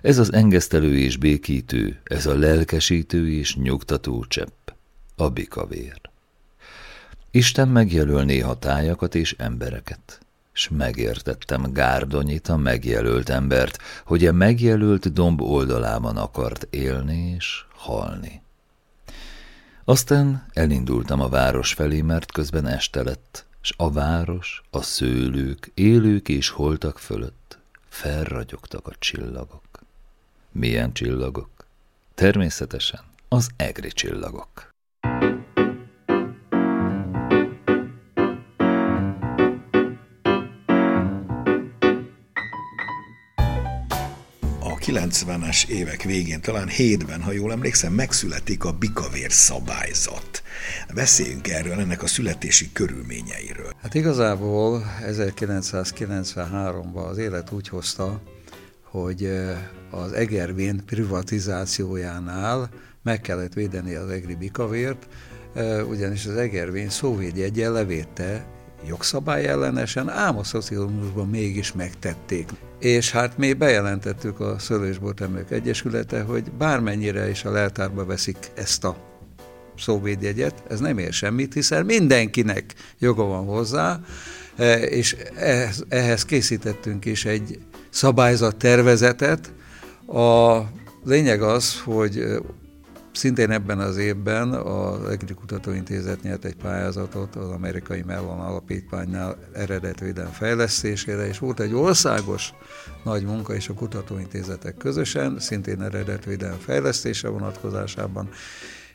Ez 0.02 0.18
az 0.18 0.34
engesztelő 0.34 0.98
és 0.98 1.18
békítő, 1.18 2.00
ez 2.04 2.26
a 2.26 2.38
lelkesítő 2.38 3.32
és 3.32 3.56
nyugtató 3.56 4.26
csepp, 4.26 4.70
a 5.16 5.30
bikavér. 5.30 6.02
Isten 7.32 7.68
megjelöl 7.68 8.24
néha 8.24 8.60
tájakat 8.60 9.16
és 9.16 9.36
embereket, 9.38 10.20
s 10.52 10.70
megértettem 10.70 11.74
Gárdonyit, 11.74 12.48
a 12.48 12.58
megjelölt 12.58 13.30
embert, 13.30 13.78
hogy 14.06 14.26
a 14.26 14.32
megjelölt 14.32 15.14
domb 15.14 15.42
oldalában 15.42 16.18
akart 16.18 16.68
élni 16.70 17.34
és 17.36 17.66
halni. 17.76 18.42
Aztán 19.84 20.46
elindultam 20.54 21.22
a 21.22 21.30
város 21.30 21.74
felé, 21.74 22.02
mert 22.02 22.32
közben 22.32 22.68
este 22.68 23.04
lett, 23.04 23.46
s 23.62 23.74
a 23.78 23.92
város, 23.92 24.64
a 24.70 24.82
szőlők, 24.82 25.72
élők 25.74 26.30
és 26.30 26.50
holtak 26.50 27.00
fölött 27.00 27.60
felragyogtak 27.90 28.88
a 28.88 28.96
csillagok. 29.00 29.86
Milyen 30.52 30.94
csillagok? 30.94 31.50
Természetesen 32.16 33.00
az 33.28 33.50
egri 33.56 33.90
csillagok. 33.90 34.70
A 44.60 44.80
90-es 44.80 45.68
évek 45.68 46.02
végén, 46.02 46.42
talán 46.42 46.68
hétben, 46.68 47.22
ha 47.22 47.32
jól 47.32 47.52
emlékszem, 47.52 47.94
megszületik 47.94 48.64
a 48.64 48.72
bikavér 48.72 49.32
szabályzat. 49.32 50.44
Beszéljünk 50.94 51.48
erről, 51.48 51.80
ennek 51.80 52.04
a 52.04 52.08
születési 52.08 52.72
körülményeiről. 52.72 53.72
Hát 53.82 53.94
igazából 53.94 54.84
1993-ban 55.02 57.08
az 57.08 57.18
élet 57.18 57.52
úgy 57.52 57.68
hozta, 57.68 58.22
hogy 59.02 59.30
az 59.92 60.12
Egervén 60.12 60.86
privatizációjánál 60.86 62.70
meg 63.04 63.22
kellett 63.22 63.54
védeni 63.54 63.96
az 63.96 64.10
egri 64.10 64.36
bikavért, 64.36 65.08
ugyanis 65.90 66.26
az 66.26 66.36
Egervén 66.36 66.90
szóvédjegyen 66.90 67.72
levédte 67.72 68.46
jogszabály 68.88 69.46
ellenesen, 69.46 70.10
ám 70.10 70.38
a 70.38 70.44
szocializmusban 70.44 71.28
mégis 71.28 71.74
megtették. 71.74 72.50
És 72.80 73.12
hát 73.12 73.38
mi 73.38 73.54
bejelentettük 73.54 74.40
a 74.40 74.60
Szőlősbortemők 74.60 75.52
Egyesülete, 75.52 76.22
hogy 76.22 76.52
bármennyire 76.52 77.30
is 77.30 77.46
a 77.46 77.52
leltárba 77.52 78.06
veszik 78.06 78.38
ezt 78.56 78.84
a 78.84 78.98
szóvédjegyet, 79.78 80.64
ez 80.70 80.80
nem 80.80 80.98
ér 80.98 81.14
semmit, 81.14 81.54
hiszen 81.54 81.86
mindenkinek 81.86 82.74
joga 83.00 83.24
van 83.24 83.46
hozzá, 83.46 84.00
és 84.90 85.16
ehhez 85.90 86.26
készítettünk 86.26 87.06
is 87.06 87.26
egy 87.26 87.60
szabályzat 87.98 88.56
tervezetet. 88.56 89.54
A 90.08 90.62
lényeg 91.04 91.42
az, 91.42 91.82
hogy 91.82 92.26
szintén 93.14 93.52
ebben 93.52 93.80
az 93.80 93.98
évben 93.98 94.54
az 94.54 95.10
Egri 95.10 95.34
Kutatóintézet 95.34 96.22
nyert 96.22 96.46
egy 96.46 96.56
pályázatot 96.56 97.36
az 97.36 97.50
amerikai 97.50 98.04
Mellon 98.06 98.40
Alapítványnál 98.40 99.38
eredetvédelem 99.54 100.32
fejlesztésére, 100.32 101.28
és 101.28 101.40
volt 101.40 101.60
egy 101.60 101.74
országos 101.74 102.54
nagy 103.04 103.24
munka 103.24 103.56
is 103.56 103.70
a 103.70 103.74
kutatóintézetek 103.74 104.78
közösen, 104.78 105.40
szintén 105.40 105.82
eredetvédelem 105.82 106.58
fejlesztése 106.60 107.28
vonatkozásában, 107.28 108.30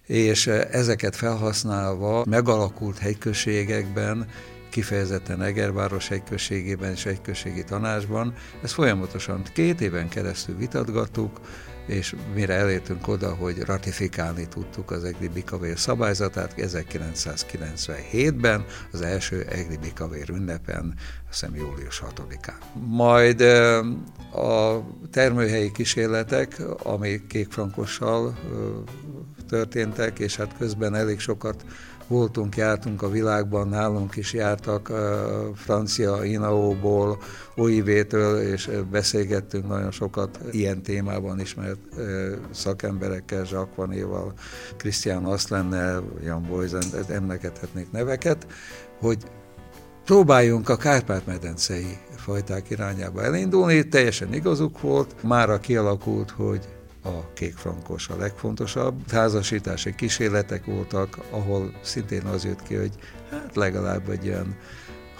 és 0.07 0.47
ezeket 0.47 1.17
felhasználva 1.17 2.25
megalakult 2.29 2.99
helyközségekben 2.99 4.27
kifejezetten 4.73 5.43
Egerváros 5.43 6.11
egyközségében 6.11 6.93
és 6.93 7.07
egyközségi 7.07 7.65
tanácsban. 7.65 8.35
Ezt 8.63 8.73
folyamatosan 8.73 9.43
két 9.55 9.81
éven 9.81 10.09
keresztül 10.09 10.57
vitatgattuk, 10.57 11.41
és 11.87 12.17
mire 12.35 12.55
elértünk 12.55 13.09
oda, 13.09 13.35
hogy 13.35 13.59
ratifikálni 13.59 14.49
tudtuk 14.49 14.91
az 14.91 15.05
Egri 15.05 15.29
Bikavér 15.29 15.79
szabályzatát 15.79 16.55
1997-ben, 16.57 18.65
az 18.93 19.01
első 19.01 19.47
Egri 19.51 19.77
Bikavér 19.77 20.31
ünnepen, 20.31 20.95
azt 21.31 21.41
hiszem 21.41 21.57
július 21.57 22.03
6-án. 22.07 22.59
Majd 22.87 23.41
a 24.33 24.83
termőhelyi 25.11 25.73
kísérletek, 25.73 26.63
ami 26.83 27.21
kékfrankossal 27.29 28.39
történtek, 29.49 30.19
és 30.19 30.37
hát 30.37 30.57
közben 30.59 30.95
elég 30.95 31.21
sokat 31.21 31.65
voltunk, 32.07 32.57
jártunk 32.57 33.03
a 33.03 33.11
világban, 33.11 33.69
nálunk 33.69 34.17
is 34.17 34.33
jártak 34.33 34.93
francia 35.55 36.25
Inaóból, 36.25 37.19
OIV-től, 37.57 38.41
és 38.41 38.71
beszélgettünk 38.91 39.69
nagyon 39.69 39.91
sokat 39.91 40.39
ilyen 40.51 40.83
témában 40.83 41.41
ismert 41.41 41.81
szakemberekkel, 42.51 43.45
Jacques 43.51 43.77
Vanéval, 43.77 44.33
Christian 44.77 45.25
Aslennel, 45.25 46.05
Jan 46.25 46.47
Boysen, 46.49 46.83
emlegethetnék 47.09 47.91
neveket, 47.91 48.47
hogy 49.01 49.19
próbáljunk 50.05 50.69
a 50.69 50.77
Kárpát-medencei 50.77 51.99
fajták 52.17 52.71
irányába 52.71 53.23
elindulni, 53.23 53.89
teljesen 53.89 54.35
igazuk 54.35 54.81
volt, 54.81 55.15
mára 55.23 55.61
kialakult, 55.61 56.31
hogy 56.31 56.69
a 57.03 57.33
kékfrankos 57.33 58.09
a 58.09 58.17
legfontosabb. 58.17 59.11
Házasítási 59.11 59.95
kísérletek 59.95 60.65
voltak, 60.65 61.19
ahol 61.31 61.75
szintén 61.83 62.23
az 62.23 62.45
jött 62.45 62.63
ki, 62.63 62.75
hogy 62.75 62.93
hát 63.31 63.57
legalább 63.57 64.09
egy 64.09 64.29
olyan 64.29 64.57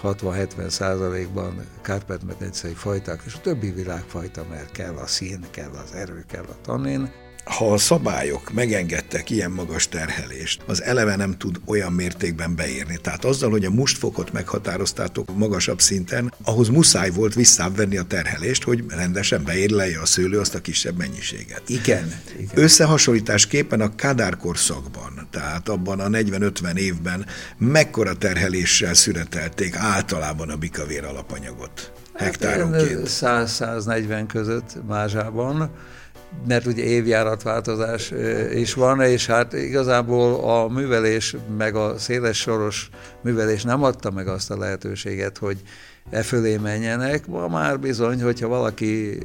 60-70 0.03 0.69
százalékban 0.69 1.65
kárpát-medencei 1.81 2.73
fajták, 2.73 3.21
és 3.25 3.33
a 3.33 3.41
többi 3.41 3.71
világfajta, 3.71 4.45
mert 4.49 4.71
kell 4.71 4.95
a 4.95 5.07
szín, 5.07 5.45
kell 5.51 5.71
az 5.71 5.93
erő, 5.93 6.23
kell 6.27 6.43
a 6.43 6.61
tannin 6.61 7.11
ha 7.43 7.71
a 7.71 7.77
szabályok 7.77 8.53
megengedtek 8.53 9.29
ilyen 9.29 9.51
magas 9.51 9.87
terhelést, 9.87 10.61
az 10.65 10.83
eleve 10.83 11.15
nem 11.15 11.37
tud 11.37 11.59
olyan 11.65 11.91
mértékben 11.91 12.55
beírni. 12.55 12.97
Tehát 13.01 13.25
azzal, 13.25 13.49
hogy 13.49 13.65
a 13.65 13.69
mustfokot 13.69 14.31
meghatároztátok 14.31 15.35
magasabb 15.35 15.81
szinten, 15.81 16.33
ahhoz 16.43 16.67
muszáj 16.69 17.09
volt 17.09 17.33
visszávenni 17.33 17.97
a 17.97 18.03
terhelést, 18.03 18.63
hogy 18.63 18.83
rendesen 18.87 19.43
beérlelje 19.43 19.99
a 19.99 20.05
szőlő 20.05 20.39
azt 20.39 20.55
a 20.55 20.59
kisebb 20.59 20.97
mennyiséget. 20.97 21.61
Igen. 21.65 22.13
igen. 22.37 22.51
Összehasonlításképpen 22.53 23.81
a 23.81 23.95
Kádár 23.95 24.37
korszakban, 24.37 25.27
tehát 25.31 25.69
abban 25.69 25.99
a 25.99 26.07
40-50 26.07 26.75
évben 26.75 27.25
mekkora 27.57 28.13
terheléssel 28.13 28.93
szüretelték 28.93 29.75
általában 29.75 30.49
a 30.49 30.55
bikavér 30.55 31.03
alapanyagot 31.03 31.91
hektáronként? 32.13 33.19
Hát 33.19 33.49
100-140 33.49 34.23
között 34.27 34.77
mázsában 34.87 35.71
mert 36.47 36.65
ugye 36.65 36.83
évjáratváltozás 36.83 38.13
is 38.53 38.73
van, 38.73 39.01
és 39.01 39.25
hát 39.25 39.53
igazából 39.53 40.33
a 40.49 40.67
művelés, 40.67 41.35
meg 41.57 41.75
a 41.75 41.97
széles 41.97 42.37
soros 42.37 42.89
művelés 43.21 43.63
nem 43.63 43.83
adta 43.83 44.11
meg 44.11 44.27
azt 44.27 44.51
a 44.51 44.57
lehetőséget, 44.57 45.37
hogy 45.37 45.61
e 46.09 46.23
fölé 46.23 46.57
menjenek. 46.57 47.27
Ma 47.27 47.47
már 47.47 47.79
bizony, 47.79 48.21
hogyha 48.21 48.47
valaki 48.47 49.17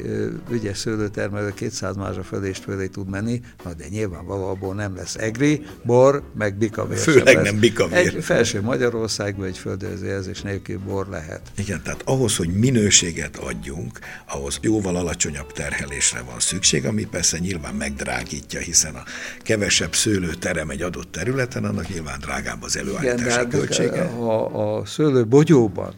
ügyes 0.50 0.78
szőlőtermelő 0.78 1.54
200 1.54 1.96
mázsa 1.96 2.22
fölé 2.22 2.48
és 2.48 2.58
fölé 2.58 2.86
tud 2.86 3.08
menni, 3.08 3.40
na 3.64 3.72
de 3.72 3.84
nyilvánvalóan 3.88 4.76
nem 4.76 4.96
lesz 4.96 5.14
egri, 5.14 5.62
bor, 5.82 6.22
meg 6.38 6.54
bikavér. 6.54 6.98
Főleg 6.98 7.40
nem 7.42 7.58
bikavér. 7.58 7.96
Egy 7.96 8.24
felső 8.24 8.62
Magyarországban 8.62 9.46
egy 9.46 9.58
földőzőjelzés 9.58 10.42
nélkül 10.42 10.78
bor 10.78 11.06
lehet. 11.08 11.40
Igen, 11.56 11.82
tehát 11.82 12.02
ahhoz, 12.04 12.36
hogy 12.36 12.48
minőséget 12.48 13.36
adjunk, 13.36 13.98
ahhoz 14.26 14.58
jóval 14.62 14.96
alacsonyabb 14.96 15.52
terhelésre 15.52 16.20
van 16.20 16.40
szükség, 16.40 16.86
ami 16.86 17.04
persze 17.04 17.38
nyilván 17.38 17.74
megdrágítja, 17.74 18.60
hiszen 18.60 18.94
a 18.94 19.02
kevesebb 19.42 19.94
szőlő 19.94 20.34
terem 20.34 20.70
egy 20.70 20.82
adott 20.82 21.12
területen, 21.12 21.64
annak 21.64 21.88
nyilván 21.88 22.18
drágább 22.18 22.62
az 22.62 22.76
előállítási 22.76 23.20
Igen, 23.20 23.30
hát 23.30 23.48
költsége. 23.48 24.04
Ha 24.04 24.44
a 24.44 24.86
szőlő 24.86 25.26
bogyóban 25.26 25.94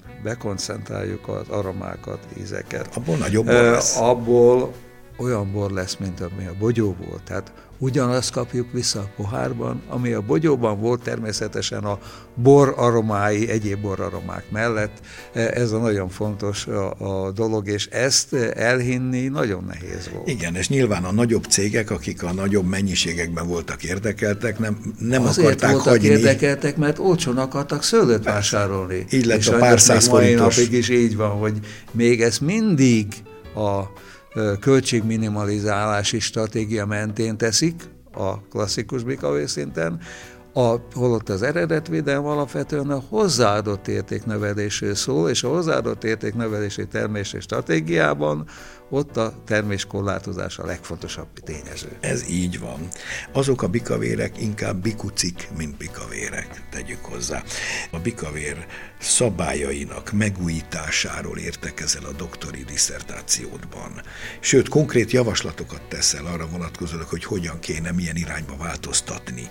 bekoncentráljuk 0.71 1.29
az 1.29 1.49
aromákat, 1.49 2.19
ízeket. 2.41 2.97
Abból 2.97 3.17
nagyobb 3.17 3.47
lesz. 3.47 3.97
Abból 3.97 4.73
olyan 5.21 5.53
bor 5.53 5.71
lesz, 5.71 5.97
mint 5.97 6.21
ami 6.21 6.47
a 6.47 6.55
bogyó 6.59 6.97
volt. 7.09 7.23
Tehát 7.23 7.53
ugyanazt 7.79 8.31
kapjuk 8.31 8.73
vissza 8.73 9.00
a 9.00 9.11
pohárban, 9.17 9.83
ami 9.89 10.12
a 10.12 10.21
bogyóban 10.21 10.81
volt 10.81 11.03
természetesen 11.03 11.85
a 11.85 11.99
bor 12.35 12.75
aromái, 12.77 13.49
egyéb 13.49 13.81
bor 13.81 14.00
aromák 14.00 14.45
mellett. 14.50 15.00
Ez 15.33 15.73
a 15.73 15.79
nagyon 15.79 16.09
fontos 16.09 16.66
a, 16.66 17.25
a 17.25 17.31
dolog, 17.31 17.68
és 17.68 17.87
ezt 17.87 18.35
elhinni 18.55 19.29
nagyon 19.29 19.64
nehéz 19.64 20.11
volt. 20.12 20.29
Igen, 20.29 20.55
és 20.55 20.68
nyilván 20.68 21.05
a 21.05 21.12
nagyobb 21.12 21.44
cégek, 21.44 21.90
akik 21.90 22.23
a 22.23 22.33
nagyobb 22.33 22.66
mennyiségekben 22.66 23.47
voltak 23.47 23.83
érdekeltek, 23.83 24.59
nem, 24.59 24.94
nem 24.99 25.23
Azért 25.27 25.47
akarták 25.47 25.71
voltak 25.71 25.92
hagyni. 25.92 26.09
érdekeltek, 26.09 26.77
mert 26.77 26.99
olcsón 26.99 27.38
akartak 27.38 27.83
szőlőt 27.83 28.25
vásárolni. 28.25 29.05
Így 29.11 29.25
lett 29.25 29.38
és 29.38 29.49
a 29.49 29.57
pár 29.57 29.81
száz 29.81 30.09
forintos. 30.09 30.57
napig 30.57 30.73
is 30.73 30.88
így 30.88 31.16
van, 31.16 31.31
hogy 31.31 31.59
még 31.92 32.23
ez 32.23 32.38
mindig 32.38 33.07
a 33.55 33.83
költségminimalizálási 34.61 36.19
stratégia 36.19 36.87
mentén 36.87 37.37
teszik 37.37 37.75
a 38.12 38.40
klasszikus 38.40 39.03
BKV 39.03 39.45
szinten, 39.45 40.01
a, 40.53 40.77
holott 40.95 41.29
az 41.29 41.43
eredetvédelem 41.43 42.25
alapvetően 42.25 42.90
a 42.90 43.03
hozzáadott 43.09 43.88
értéknövelésről 43.88 44.95
szól, 44.95 45.31
és 45.31 45.43
a 45.43 45.49
hozzáadott 45.49 46.05
értéknövelési 46.05 46.87
termési 46.87 47.40
stratégiában 47.40 48.47
ott 48.90 49.16
a 49.16 49.35
terméskorlátozás 49.44 50.59
a 50.59 50.66
legfontosabb 50.66 51.29
tényező. 51.44 51.96
Ez 52.00 52.29
így 52.29 52.59
van. 52.59 52.88
Azok 53.33 53.62
a 53.62 53.68
bikavérek 53.68 54.40
inkább 54.40 54.76
bikucik, 54.76 55.48
mint 55.57 55.76
bikavérek, 55.76 56.62
tegyük 56.70 57.05
hozzá. 57.05 57.42
A 57.90 57.98
bikavér 57.98 58.66
szabályainak 59.00 60.12
megújításáról 60.12 61.38
értekezel 61.38 62.05
a 62.05 62.12
doktori 62.12 62.64
diszertációdban. 62.64 64.03
Sőt, 64.40 64.68
konkrét 64.68 65.11
javaslatokat 65.11 65.83
teszel 65.88 66.26
arra 66.26 66.46
vonatkozólag, 66.46 67.07
hogy 67.07 67.24
hogyan 67.24 67.59
kéne, 67.59 67.92
milyen 67.92 68.16
irányba 68.16 68.57
változtatni 68.57 69.48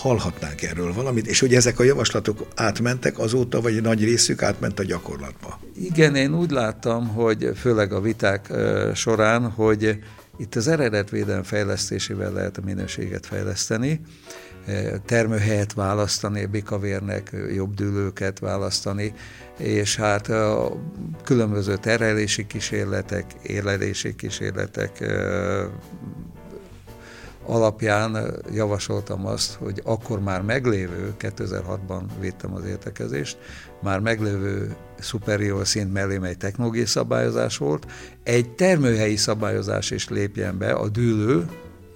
hallhatnánk 0.00 0.62
erről 0.62 0.92
valamit, 0.92 1.26
és 1.26 1.40
hogy 1.40 1.54
ezek 1.54 1.78
a 1.78 1.82
javaslatok 1.82 2.46
átmentek 2.54 3.18
azóta, 3.18 3.60
vagy 3.60 3.82
nagy 3.82 4.04
részük 4.04 4.42
átment 4.42 4.78
a 4.78 4.84
gyakorlatba? 4.84 5.60
Igen, 5.74 6.14
én 6.14 6.34
úgy 6.34 6.50
láttam, 6.50 7.08
hogy 7.08 7.50
főleg 7.56 7.92
a 7.92 8.00
viták 8.00 8.52
során, 8.94 9.50
hogy 9.50 9.98
itt 10.38 10.54
az 10.54 10.68
eredetvédelem 10.68 11.42
fejlesztésével 11.42 12.32
lehet 12.32 12.58
a 12.58 12.62
minőséget 12.64 13.26
fejleszteni, 13.26 14.00
termőhelyet 15.06 15.72
választani, 15.72 16.46
bikavérnek 16.46 17.36
jobb 17.54 17.74
dűlőket 17.74 18.38
választani, 18.38 19.12
és 19.58 19.96
hát 19.96 20.28
a 20.28 20.76
különböző 21.24 21.76
terelési 21.76 22.46
kísérletek, 22.46 23.24
élelési 23.42 24.14
kísérletek 24.14 25.04
alapján 27.46 28.34
javasoltam 28.52 29.26
azt, 29.26 29.54
hogy 29.54 29.80
akkor 29.84 30.20
már 30.20 30.42
meglévő, 30.42 31.14
2006-ban 31.18 32.02
védtem 32.20 32.54
az 32.54 32.64
értekezést, 32.64 33.38
már 33.82 34.00
meglévő 34.00 34.76
superior 35.00 35.66
szint 35.66 35.92
mellé 35.92 36.18
egy 36.22 36.38
technológiai 36.38 36.86
szabályozás 36.86 37.56
volt, 37.56 37.86
egy 38.22 38.50
termőhelyi 38.50 39.16
szabályozás 39.16 39.90
is 39.90 40.08
lépjen 40.08 40.58
be, 40.58 40.72
a 40.72 40.88
dűlő 40.88 41.46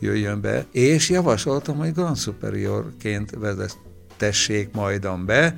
jöjjön 0.00 0.40
be, 0.40 0.66
és 0.72 1.10
javasoltam, 1.10 1.76
hogy 1.76 1.92
Grand 1.92 2.16
Superiorként 2.16 3.30
vezetessék 3.30 4.72
majdan 4.72 5.26
be, 5.26 5.54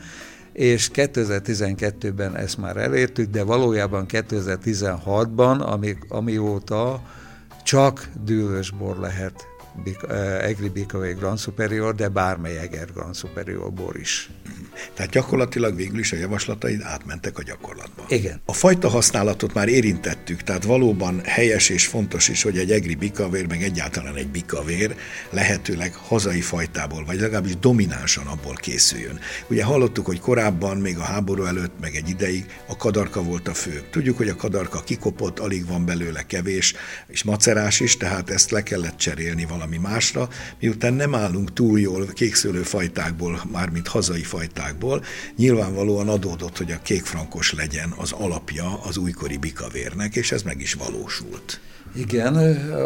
és 0.53 0.91
2012-ben 0.95 2.37
ezt 2.37 2.59
már 2.59 2.77
elértük, 2.77 3.31
de 3.31 3.43
valójában 3.43 4.07
2016-ban, 4.09 5.61
ami, 5.61 5.97
amióta 6.09 7.03
csak 7.65 8.09
dűlős 8.25 8.71
bor 8.71 8.97
lehet 8.97 9.51
Eh, 9.60 9.60
Egri 10.43 10.69
Bikové 10.69 11.15
Grand 11.15 11.39
Superior, 11.39 11.95
de 11.95 12.09
bármely 12.09 12.57
Eger 12.57 12.93
Grand 12.95 13.15
Superior 13.15 13.71
bor 13.71 13.97
is. 13.97 14.31
Tehát 14.95 15.11
gyakorlatilag 15.11 15.77
végül 15.77 15.99
is 15.99 16.13
a 16.13 16.17
javaslataid 16.17 16.83
átmentek 16.83 17.39
a 17.39 17.43
gyakorlatba. 17.43 18.05
Igen. 18.09 18.41
A 18.45 18.53
fajta 18.53 18.89
használatot 18.89 19.55
már 19.55 19.69
érintettük, 19.69 20.43
tehát 20.43 20.65
valóban 20.65 21.21
helyes 21.25 21.69
és 21.69 21.87
fontos 21.87 22.29
is, 22.29 22.43
hogy 22.43 22.59
egy 22.59 22.71
egri 22.71 22.95
bikavér, 22.95 23.47
meg 23.47 23.63
egyáltalán 23.63 24.17
egy 24.17 24.29
bikavér 24.29 24.97
lehetőleg 25.31 25.95
hazai 25.95 26.41
fajtából, 26.41 27.05
vagy 27.05 27.21
legalábbis 27.21 27.57
dominánsan 27.57 28.27
abból 28.27 28.55
készüljön. 28.55 29.19
Ugye 29.49 29.65
hallottuk, 29.65 30.07
hogy 30.07 30.21
korábban, 30.21 30.77
még 30.77 30.99
a 30.99 31.03
háború 31.03 31.45
előtt, 31.45 31.81
meg 31.81 31.95
egy 31.95 32.09
ideig 32.09 32.47
a 32.67 32.77
kadarka 32.77 33.23
volt 33.23 33.49
a 33.49 33.55
fő. 33.55 33.83
Tudjuk, 33.91 34.17
hogy 34.17 34.29
a 34.29 34.37
kadarka 34.37 34.81
kikopott, 34.81 35.39
alig 35.39 35.67
van 35.67 35.85
belőle 35.85 36.23
kevés, 36.23 36.75
és 37.07 37.23
macerás 37.23 37.81
is, 37.81 37.97
tehát 37.97 38.31
ezt 38.31 38.51
le 38.51 38.63
kellett 38.63 38.97
cserélni 38.97 39.45
valami 39.45 39.77
másra, 39.77 40.29
miután 40.61 40.95
nem 40.95 41.15
állunk 41.15 41.53
túl 41.53 41.81
jól 41.81 42.07
kékszőlő 42.07 42.63
fajtákból, 42.63 43.43
mármint 43.53 43.89
hazai 43.89 44.23
fajtákból, 44.23 44.60
országból, 44.61 45.03
nyilvánvalóan 45.37 46.09
adódott, 46.09 46.59
hogy 46.59 46.71
a 46.73 46.79
kékfrankos 46.83 47.53
legyen 47.53 47.95
az 47.97 48.13
alapja 48.13 48.83
az 48.83 48.97
újkori 48.97 49.37
bikavérnek, 49.37 50.17
és 50.17 50.33
ez 50.33 50.43
meg 50.43 50.61
is 50.61 50.75
valósult. 50.75 51.61
Igen, 51.95 52.37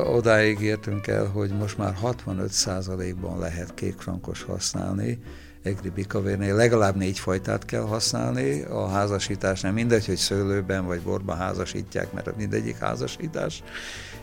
odáig 0.07 0.61
értünk 0.61 1.07
el, 1.07 1.27
hogy 1.27 1.51
most 1.51 1.79
már 1.79 1.95
65%-ban 2.03 3.39
lehet 3.39 3.75
kékfrankos 3.75 4.43
használni, 4.43 5.19
egri 5.63 5.89
bikavérnél. 5.89 6.55
Legalább 6.55 6.97
négy 6.97 7.19
fajtát 7.19 7.65
kell 7.65 7.83
használni, 7.83 8.63
a 8.63 8.89
házasítás 8.89 9.61
nem 9.61 9.75
mindegy, 9.75 10.07
hogy 10.07 10.17
szőlőben 10.17 10.87
vagy 10.87 11.01
borban 11.01 11.37
házasítják, 11.37 12.13
mert 12.13 12.37
mindegyik 12.37 12.79
házasítás, 12.79 13.63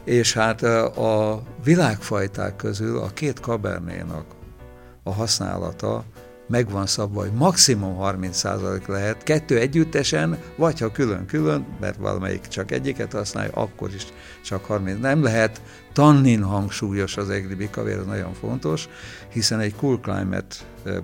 és 0.03 0.33
hát 0.33 0.63
a 0.63 1.43
világfajták 1.63 2.55
közül 2.55 2.97
a 2.97 3.09
két 3.13 3.39
kabernénak 3.39 4.25
a 5.03 5.13
használata 5.13 6.03
meg 6.51 6.69
van 6.69 6.85
szabva, 6.85 7.19
hogy 7.21 7.31
maximum 7.31 7.97
30% 7.99 8.87
lehet, 8.87 9.23
kettő 9.23 9.57
együttesen, 9.57 10.37
vagy 10.55 10.79
ha 10.79 10.91
külön-külön, 10.91 11.65
mert 11.79 11.97
valamelyik 11.97 12.47
csak 12.47 12.71
egyiket 12.71 13.11
használja, 13.11 13.51
akkor 13.53 13.93
is 13.93 14.05
csak 14.43 14.65
30. 14.65 15.01
Nem 15.01 15.23
lehet 15.23 15.61
tannin 15.93 16.43
hangsúlyos 16.43 17.17
az 17.17 17.29
egri 17.29 17.55
bikavér, 17.55 17.97
ez 17.97 18.05
nagyon 18.05 18.33
fontos, 18.33 18.89
hiszen 19.29 19.59
egy 19.59 19.75
cool 19.75 19.99
climate 19.99 20.55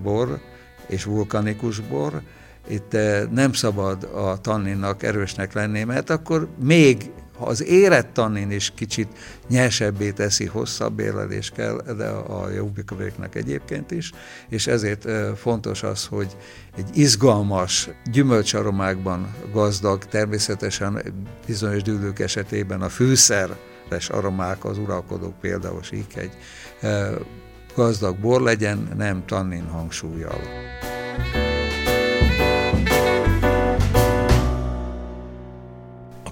bor 0.02 0.40
és 0.86 1.04
vulkanikus 1.04 1.80
bor, 1.80 2.22
itt 2.68 2.96
nem 3.30 3.52
szabad 3.52 4.08
a 4.14 4.40
tanninnak 4.40 5.02
erősnek 5.02 5.52
lenni, 5.52 5.84
mert 5.84 6.10
akkor 6.10 6.48
még 6.62 7.10
az 7.38 7.64
érett 7.64 8.12
tannin 8.12 8.50
is 8.50 8.72
kicsit 8.74 9.08
nyersebbé 9.48 10.10
teszi, 10.10 10.46
hosszabb 10.46 10.98
érlelés 10.98 11.50
kell, 11.50 11.82
de 11.96 12.06
a 12.06 12.50
jobbikavéknek 12.50 13.34
egyébként 13.34 13.90
is, 13.90 14.12
és 14.48 14.66
ezért 14.66 15.08
fontos 15.36 15.82
az, 15.82 16.06
hogy 16.06 16.36
egy 16.76 16.96
izgalmas, 16.96 17.88
gyümölcsaromákban 18.12 19.34
gazdag, 19.52 20.04
természetesen 20.04 21.02
bizonyos 21.46 21.82
dűlők 21.82 22.18
esetében 22.18 22.82
a 22.82 22.88
fűszeres 22.88 24.08
aromák, 24.08 24.64
az 24.64 24.78
uralkodók 24.78 25.40
például 25.40 25.82
sík 25.82 26.16
egy 26.16 26.32
gazdag 27.74 28.16
bor 28.18 28.40
legyen, 28.40 28.88
nem 28.96 29.22
tannin 29.26 29.66
hangsúlyjal. 29.66 30.40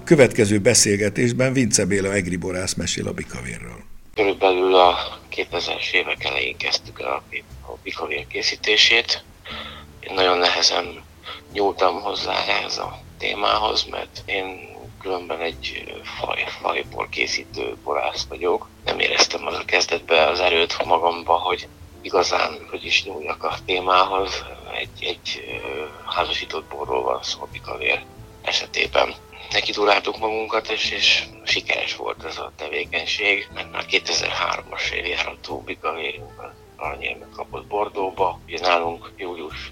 Következő 0.07 0.59
beszélgetésben 0.59 1.53
Vince 1.53 1.85
Béla 1.85 2.13
egriborász 2.13 2.73
mesél 2.73 3.07
a 3.07 3.11
bikavérről. 3.11 3.83
Körülbelül 4.15 4.75
a 4.75 5.19
2000-es 5.35 5.91
évek 5.91 6.23
elején 6.23 6.57
kezdtük 6.57 6.99
el 6.99 7.23
a 7.67 7.77
bikavér 7.83 8.27
készítését. 8.27 9.23
Én 9.99 10.13
nagyon 10.13 10.37
nehezen 10.37 11.03
nyúltam 11.53 12.01
hozzá 12.01 12.33
ehhez 12.47 12.77
a 12.77 12.99
témához, 13.17 13.87
mert 13.89 14.21
én 14.25 14.75
különben 15.01 15.39
egy 15.39 15.93
faj, 16.19 16.43
fajból 16.61 17.07
készítő 17.09 17.75
borász 17.83 18.25
vagyok. 18.29 18.67
Nem 18.85 18.99
éreztem 18.99 19.45
az 19.45 19.53
a 19.53 19.65
kezdetben 19.65 20.27
az 20.27 20.39
erőt 20.39 20.85
magamba, 20.85 21.33
hogy 21.33 21.67
igazán, 22.01 22.67
hogy 22.69 22.85
is 22.85 23.03
nyúljak 23.03 23.43
a 23.43 23.57
témához. 23.65 24.43
Egy, 24.77 25.03
egy 25.07 25.59
házasított 26.05 26.65
borról 26.65 27.03
van 27.03 27.23
szó 27.23 27.41
a 27.41 27.47
bikavér 27.51 28.03
esetében 28.41 29.13
neki 29.51 29.71
duráltuk 29.71 30.17
magunkat, 30.17 30.69
és, 30.69 30.91
és 30.91 31.23
sikeres 31.43 31.95
volt 31.95 32.23
ez 32.23 32.37
a 32.37 32.51
tevékenység, 32.55 33.47
mert 33.53 33.71
már 33.71 33.85
2003-as 33.89 34.91
évjárató 34.91 35.61
bikavérünk 35.61 36.55
aranyérmet 36.75 37.31
kapott 37.35 37.65
Bordóba. 37.65 38.39
Ugye 38.45 38.59
nálunk 38.59 39.13
július 39.17 39.71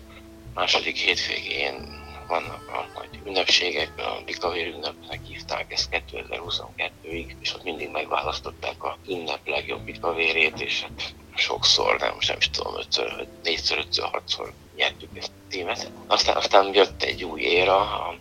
második 0.53 0.97
hétvégén 0.97 2.03
vannak 2.27 2.67
a 2.67 2.99
nagy 2.99 3.19
ünnepségek, 3.25 3.91
a 3.97 4.21
Bikavér 4.25 4.67
ünnepnek 4.67 5.19
hívták 5.27 5.71
ezt 5.71 5.89
2022-ig, 5.91 7.35
és 7.39 7.53
ott 7.53 7.63
mindig 7.63 7.89
megválasztották 7.89 8.83
a 8.83 8.97
ünnep 9.07 9.47
legjobb 9.47 9.81
bikavérét, 9.81 10.61
és 10.61 10.81
hát 10.81 11.13
sokszor, 11.35 11.99
nem, 11.99 12.13
most 12.13 12.27
nem 12.27 12.37
is 12.37 12.49
tudom, 12.49 12.75
ötször, 12.77 13.27
négyszer, 13.43 13.77
ötször, 13.77 14.09
hatszor 14.11 14.53
nyertük 14.75 15.17
ezt 15.17 15.31
a 15.31 15.49
tímet. 15.49 15.91
Aztán, 16.07 16.35
aztán 16.35 16.73
jött 16.73 17.03
egy 17.03 17.23
új 17.23 17.41
éra, 17.41 17.77
a 17.77 18.15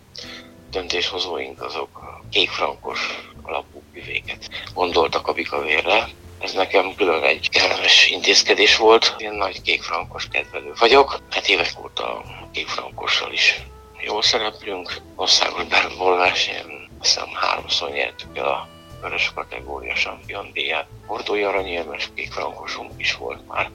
döntéshozóink 0.75 1.63
azok 1.63 2.23
kékfrankos 2.31 3.01
alapú 3.43 3.83
büvéket 3.93 4.49
gondoltak 4.75 5.29
a 5.29 5.33
bikavérre. 5.33 6.09
Ez 6.41 6.53
nekem 6.53 6.95
külön 6.95 7.23
egy 7.23 7.51
kellemes 7.51 8.11
intézkedés 8.11 8.77
volt. 8.77 9.15
Én 9.19 9.33
nagy 9.33 9.63
kékfrankos 9.63 10.29
kedvelő 10.29 10.73
vagyok. 10.79 11.19
Hát 11.31 11.49
évek 11.49 11.73
óta 11.85 12.23
kékfrankossal 12.53 13.33
is 13.33 13.61
jól 14.01 14.23
szereplünk. 14.23 15.01
Országos 15.15 15.65
bárbolás, 15.65 16.49
én 16.49 16.89
azt 17.01 17.15
hiszem 17.15 17.35
háromszor 17.35 17.91
nyertük 17.91 18.37
el 18.37 18.47
a 18.47 18.69
vörös 19.01 19.33
kategória 19.35 19.95
champion 19.95 20.51
díját. 20.53 20.87
Hordói 21.07 21.43
aranyérmes 21.43 22.11
kékfrankosunk 22.15 22.93
is 22.97 23.15
volt 23.15 23.47
már. 23.47 23.71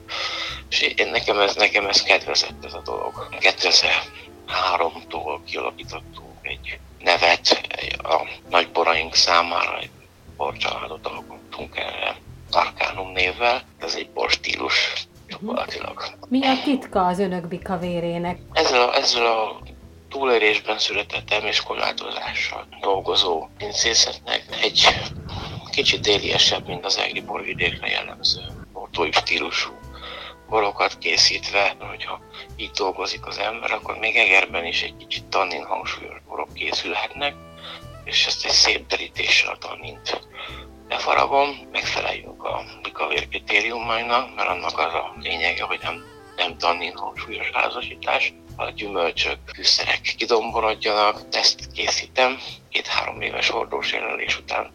És 0.69 0.81
én, 0.81 1.09
nekem 1.09 1.39
ez, 1.39 1.55
nekem 1.55 1.87
ez 1.87 2.03
kedvezett 2.03 2.65
ez 2.65 2.73
a 2.73 2.81
dolog. 2.81 3.27
2003-tól 3.39 5.39
kialakítottunk 5.45 6.28
egy 6.49 6.79
nevet 6.99 7.61
a 8.03 8.27
nagyboraink 8.49 9.15
számára, 9.15 9.79
egy 9.79 9.89
borcsaládot 10.37 11.07
alkottunk 11.07 11.77
erre 11.77 12.15
Arkánum 12.51 13.11
névvel. 13.11 13.63
Ez 13.79 13.95
egy 13.95 14.09
borstílus 14.09 14.93
gyakorlatilag. 15.27 16.03
Mi 16.27 16.45
a 16.45 16.61
titka 16.63 17.05
az 17.05 17.19
önök 17.19 17.47
bikavérének? 17.47 18.39
Ezzel 18.53 18.81
a, 18.81 18.95
ezzel 18.95 19.25
a 19.25 19.61
túlérésben 20.09 20.79
született 20.79 21.25
terméskorlátozással 21.25 22.67
dolgozó 22.81 23.47
pincészetnek 23.57 24.43
egy 24.61 24.87
kicsit 25.71 26.01
déliesebb, 26.01 26.67
mint 26.67 26.85
az 26.85 26.97
egri 26.97 27.21
borvidékre 27.21 27.87
jellemző 27.87 28.41
portói 28.73 29.11
stílusú 29.11 29.78
borokat 30.49 30.97
készítve, 30.97 31.75
hogyha 31.79 32.19
így 32.55 32.71
dolgozik 32.71 33.25
az 33.25 33.37
ember, 33.37 33.71
akkor 33.71 33.97
még 33.97 34.15
Egerben 34.15 34.65
is 34.65 34.81
egy 34.81 34.97
kicsit 34.97 35.25
tannin 35.25 35.65
hangsúlyos 35.65 36.21
borok 36.27 36.53
készülhetnek, 36.53 37.35
és 38.03 38.25
ezt 38.25 38.45
egy 38.45 38.51
szép 38.51 38.87
derítéssel 38.87 39.57
tannint 39.57 40.27
lefaragom, 40.89 41.67
megfeleljünk 41.71 42.43
a 42.43 42.63
bikavér 42.81 43.27
kritériumainak, 43.27 44.35
mert 44.35 44.49
annak 44.49 44.77
az 44.77 44.93
a 44.93 45.13
lényege, 45.19 45.63
hogy 45.63 45.79
nem, 45.81 46.03
nem 46.35 46.57
tannin 46.57 46.95
hangsúlyos 46.95 47.49
házasítás, 47.53 48.33
a 48.55 48.69
gyümölcsök, 48.69 49.37
fűszerek 49.53 50.01
kidomborodjanak, 50.17 51.21
ezt 51.31 51.71
készítem, 51.71 52.37
két-három 52.69 53.21
éves 53.21 53.49
hordós 53.49 53.91
jelölés 53.91 54.37
után 54.37 54.71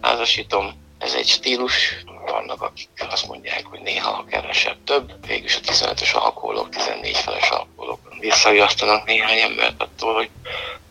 házasítom, 0.00 0.72
ez 0.98 1.14
egy 1.14 1.26
stílus, 1.26 2.04
vannak 2.30 2.62
akik 2.62 2.88
azt 3.10 3.26
mondják, 3.26 3.66
hogy 3.66 3.80
néha 3.80 4.24
kevesebb 4.24 4.84
több, 4.84 5.26
végülis 5.26 5.56
a 5.56 5.60
15-ös 5.60 6.14
alkoholok, 6.14 6.68
14 6.68 7.16
feles 7.16 7.50
alkoholok 7.50 7.98
visszajasztanak 8.20 9.04
néhány 9.06 9.38
embert 9.38 9.82
attól, 9.82 10.14
hogy 10.14 10.30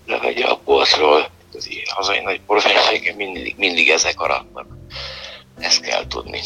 levegye 0.06 0.46
a 0.46 0.58
polcról. 0.58 1.30
Az 1.54 1.70
hazai 1.86 2.20
nagy 2.20 2.42
porfegysége 2.42 3.14
mindig, 3.16 3.56
mindig 3.58 3.90
ezek 3.90 4.20
aratnak. 4.20 4.68
Ezt 5.60 5.82
kell 5.82 6.08
tudni. 6.08 6.42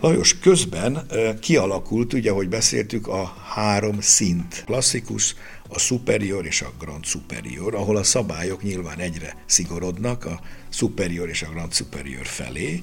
Lajos, 0.00 0.38
közben 0.38 1.06
kialakult, 1.40 2.12
ugye, 2.12 2.30
ahogy 2.30 2.48
beszéltük, 2.48 3.06
a 3.06 3.24
három 3.24 4.00
szint. 4.00 4.62
Klasszikus, 4.66 5.34
a 5.68 5.78
superior 5.78 6.46
és 6.46 6.62
a 6.62 6.72
grand 6.78 7.04
superior, 7.04 7.74
ahol 7.74 7.96
a 7.96 8.02
szabályok 8.02 8.62
nyilván 8.62 8.98
egyre 8.98 9.36
szigorodnak 9.46 10.24
a 10.24 10.40
superior 10.68 11.28
és 11.28 11.42
a 11.42 11.50
grand 11.50 11.72
superior 11.72 12.26
felé, 12.26 12.82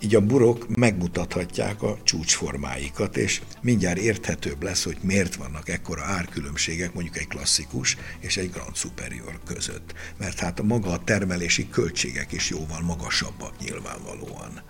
így 0.00 0.14
a 0.14 0.20
burok 0.20 0.76
megmutathatják 0.76 1.82
a 1.82 1.98
csúcsformáikat, 2.02 3.16
és 3.16 3.40
mindjárt 3.62 3.98
érthetőbb 3.98 4.62
lesz, 4.62 4.84
hogy 4.84 4.96
miért 5.00 5.34
vannak 5.34 5.68
ekkora 5.68 6.02
árkülönbségek 6.02 6.94
mondjuk 6.94 7.18
egy 7.18 7.28
klasszikus 7.28 7.96
és 8.20 8.36
egy 8.36 8.50
Grand 8.50 8.76
Superior 8.76 9.40
között. 9.46 9.94
Mert 10.18 10.38
hát 10.38 10.60
a 10.60 10.62
maga 10.62 10.90
a 10.90 11.04
termelési 11.04 11.68
költségek 11.68 12.32
is 12.32 12.50
jóval 12.50 12.80
magasabbak 12.80 13.58
nyilvánvalóan 13.58 14.62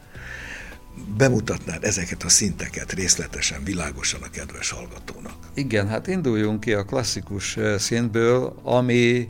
bemutatnád 1.16 1.84
ezeket 1.84 2.22
a 2.22 2.28
szinteket 2.28 2.92
részletesen, 2.92 3.64
világosan 3.64 4.22
a 4.22 4.30
kedves 4.30 4.70
hallgatónak? 4.70 5.34
Igen, 5.54 5.88
hát 5.88 6.06
induljunk 6.06 6.60
ki 6.60 6.72
a 6.72 6.84
klasszikus 6.84 7.56
eh, 7.56 7.78
szintből, 7.78 8.60
ami 8.62 9.26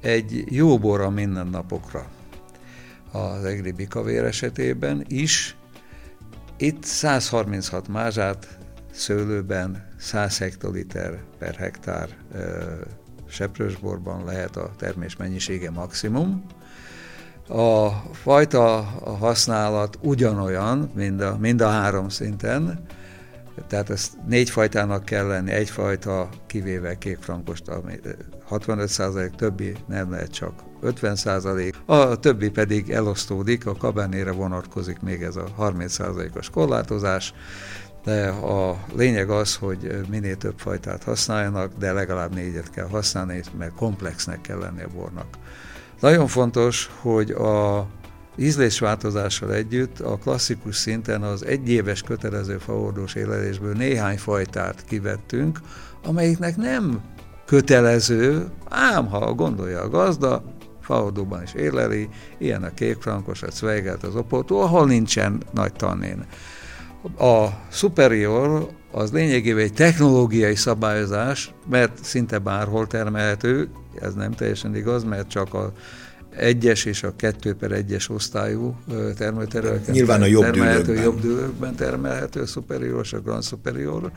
egy 0.00 0.44
jó 0.48 0.78
bor 0.78 1.00
a 1.00 1.10
mindennapokra. 1.10 2.10
Az 3.12 3.44
egri 3.44 3.72
bikavér 3.72 4.24
esetében 4.24 5.04
is. 5.08 5.56
Itt 6.56 6.84
136 6.84 7.88
mázsát 7.88 8.58
szőlőben 8.92 9.88
100 9.98 10.38
hektoliter 10.38 11.22
per 11.38 11.54
hektár 11.54 12.08
e, 12.34 12.38
seprősborban 13.28 14.24
lehet 14.24 14.56
a 14.56 14.70
termés 14.76 15.16
mennyisége 15.16 15.70
maximum 15.70 16.44
a 17.48 17.88
fajta 18.12 18.80
használat 19.18 19.98
ugyanolyan, 20.02 20.90
mind 20.94 21.20
a, 21.20 21.36
mind 21.40 21.60
a 21.60 21.68
három 21.68 22.08
szinten, 22.08 22.84
tehát 23.66 23.90
ezt 23.90 24.12
négy 24.28 24.50
fajtának 24.50 25.04
kell 25.04 25.26
lenni, 25.26 25.50
egyfajta 25.50 26.28
kivéve 26.46 26.98
kékfrankost, 26.98 27.68
ami 27.68 28.00
65% 28.50 29.34
többi 29.34 29.76
nem 29.86 30.10
lehet 30.10 30.30
csak 30.32 30.52
50%, 30.82 31.72
a 31.86 32.16
többi 32.16 32.50
pedig 32.50 32.90
elosztódik, 32.90 33.66
a 33.66 33.76
kabánére 33.76 34.30
vonatkozik 34.30 35.00
még 35.00 35.22
ez 35.22 35.36
a 35.36 35.46
30%-os 35.58 36.50
korlátozás, 36.50 37.34
de 38.04 38.28
a 38.28 38.84
lényeg 38.96 39.30
az, 39.30 39.56
hogy 39.56 40.00
minél 40.08 40.36
több 40.36 40.58
fajtát 40.58 41.02
használjanak, 41.02 41.72
de 41.78 41.92
legalább 41.92 42.34
négyet 42.34 42.70
kell 42.70 42.86
használni, 42.88 43.40
mert 43.58 43.74
komplexnek 43.74 44.40
kell 44.40 44.58
lenni 44.58 44.82
a 44.82 44.88
bornak. 44.94 45.26
Nagyon 46.02 46.26
fontos, 46.26 46.90
hogy 47.00 47.30
a 47.30 47.86
ízlésváltozással 48.36 49.54
együtt 49.54 50.00
a 50.00 50.16
klasszikus 50.16 50.76
szinten 50.76 51.22
az 51.22 51.46
egyéves 51.46 52.02
kötelező 52.02 52.58
faordós 52.58 53.14
élelésből 53.14 53.72
néhány 53.72 54.18
fajtát 54.18 54.84
kivettünk, 54.84 55.60
amelyiknek 56.04 56.56
nem 56.56 57.00
kötelező, 57.46 58.46
ám 58.68 59.06
ha 59.06 59.32
gondolja 59.32 59.80
a 59.80 59.88
gazda, 59.88 60.44
faodóban 60.80 61.42
is 61.42 61.54
éleli, 61.54 62.08
ilyen 62.38 62.62
a 62.62 62.74
kékfrankos, 62.74 63.42
a 63.42 63.48
cvejgelt, 63.48 64.02
az 64.02 64.16
opótó, 64.16 64.60
ahol 64.60 64.86
nincsen 64.86 65.42
nagy 65.52 65.72
tannén. 65.72 66.26
A 67.18 67.46
superior 67.70 68.68
az 68.92 69.12
lényegében 69.12 69.64
egy 69.64 69.72
technológiai 69.72 70.54
szabályozás, 70.54 71.54
mert 71.70 72.04
szinte 72.04 72.38
bárhol 72.38 72.86
termelhető, 72.86 73.68
ez 74.00 74.14
nem 74.14 74.32
teljesen 74.32 74.76
igaz, 74.76 75.04
mert 75.04 75.28
csak 75.28 75.54
a 75.54 75.72
egyes 76.36 76.84
és 76.84 77.02
a 77.02 77.12
kettő 77.16 77.54
per 77.54 77.72
egyes 77.72 78.08
osztályú 78.08 78.76
termőterületeken 79.16 79.94
Nyilván 79.94 80.22
a 80.22 80.24
jobb 80.24 80.42
termelhető, 80.42 80.82
dűlőkben. 80.82 81.04
jobb 81.04 81.20
dűlőkben 81.20 81.74
termelhető 81.74 82.40
a 82.40 82.46
superior 82.46 83.00
és 83.02 83.12
a 83.12 83.20
grand 83.20 83.44
superior. 83.44 84.10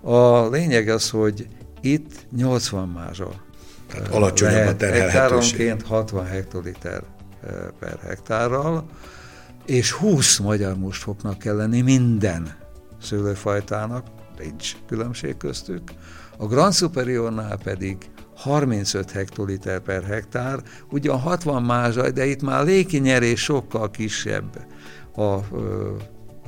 A 0.00 0.48
lényeg 0.48 0.88
az, 0.88 1.10
hogy 1.10 1.46
itt 1.80 2.26
80 2.36 2.88
mázsa 2.88 3.28
Tehát 3.92 4.08
alacsonyabb 4.08 4.66
a 4.66 4.76
terhelhetőség. 4.76 5.74
60 5.84 6.26
hektoliter 6.26 7.02
per 7.78 7.98
hektárral, 8.06 8.88
és 9.66 9.92
20 9.92 10.38
magyar 10.38 10.76
mustfoknak 10.76 11.38
kell 11.38 11.56
lenni 11.56 11.80
minden 11.80 12.59
szőlőfajtának, 13.02 14.06
nincs 14.38 14.76
különbség 14.86 15.36
köztük. 15.36 15.82
A 16.38 16.46
Grand 16.46 16.74
Superiornál 16.74 17.58
pedig 17.64 17.96
35 18.36 19.10
hektoliter 19.10 19.80
per 19.80 20.04
hektár, 20.04 20.62
ugyan 20.90 21.18
60 21.18 21.62
mázsa, 21.62 22.10
de 22.10 22.26
itt 22.26 22.42
már 22.42 22.64
léki 22.64 22.98
nyerés 22.98 23.42
sokkal 23.42 23.90
kisebb 23.90 24.66
a 25.16 25.38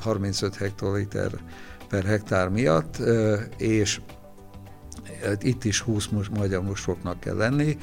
35 0.01 0.57
hektoliter 0.57 1.31
per 1.89 2.05
hektár 2.05 2.49
miatt, 2.49 3.03
és 3.57 4.01
itt 5.41 5.65
is 5.65 5.81
20 5.81 6.09
magyar 6.39 6.63
mustfoknak 6.63 7.21
kell 7.21 7.37
lenni. 7.37 7.79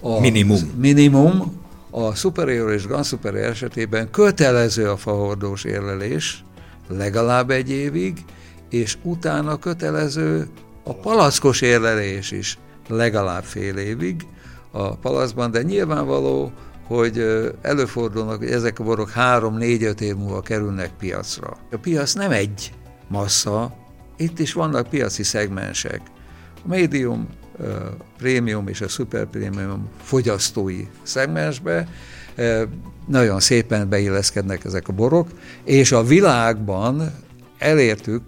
A 0.00 0.20
minimum. 0.20 0.72
Minimum. 0.76 1.62
A 1.90 2.14
superior 2.14 2.72
és 2.72 2.86
grand 2.86 3.04
superior 3.04 3.44
esetében 3.44 4.10
kötelező 4.10 4.90
a 4.90 4.96
fahordós 4.96 5.64
érlelés 5.64 6.44
legalább 6.88 7.50
egy 7.50 7.70
évig, 7.70 8.24
és 8.70 8.96
utána 9.02 9.58
kötelező 9.58 10.48
a 10.82 10.94
palackos 10.94 11.60
érlelés 11.60 12.30
is 12.30 12.58
legalább 12.88 13.44
fél 13.44 13.76
évig 13.76 14.26
a 14.70 14.96
palaszban, 14.96 15.50
de 15.50 15.62
nyilvánvaló, 15.62 16.52
hogy 16.86 17.26
előfordulnak, 17.62 18.38
hogy 18.38 18.50
ezek 18.50 18.78
a 18.78 18.84
borok 18.84 19.10
három-négy-öt 19.10 20.00
év 20.00 20.16
múlva 20.16 20.40
kerülnek 20.40 20.90
piacra. 20.98 21.56
A 21.72 21.76
piac 21.76 22.12
nem 22.12 22.30
egy 22.30 22.72
massza, 23.08 23.74
itt 24.16 24.38
is 24.38 24.52
vannak 24.52 24.88
piaci 24.88 25.22
szegmensek. 25.22 26.00
A 26.64 26.68
médium, 26.68 27.28
a 27.58 27.64
prémium 28.18 28.68
és 28.68 28.80
a 28.80 28.88
szuperprémium 28.88 29.88
fogyasztói 30.02 30.86
szegmensbe 31.02 31.88
nagyon 33.06 33.40
szépen 33.40 33.88
beilleszkednek 33.88 34.64
ezek 34.64 34.88
a 34.88 34.92
borok, 34.92 35.28
és 35.64 35.92
a 35.92 36.02
világban 36.02 37.12
elértük 37.58 38.22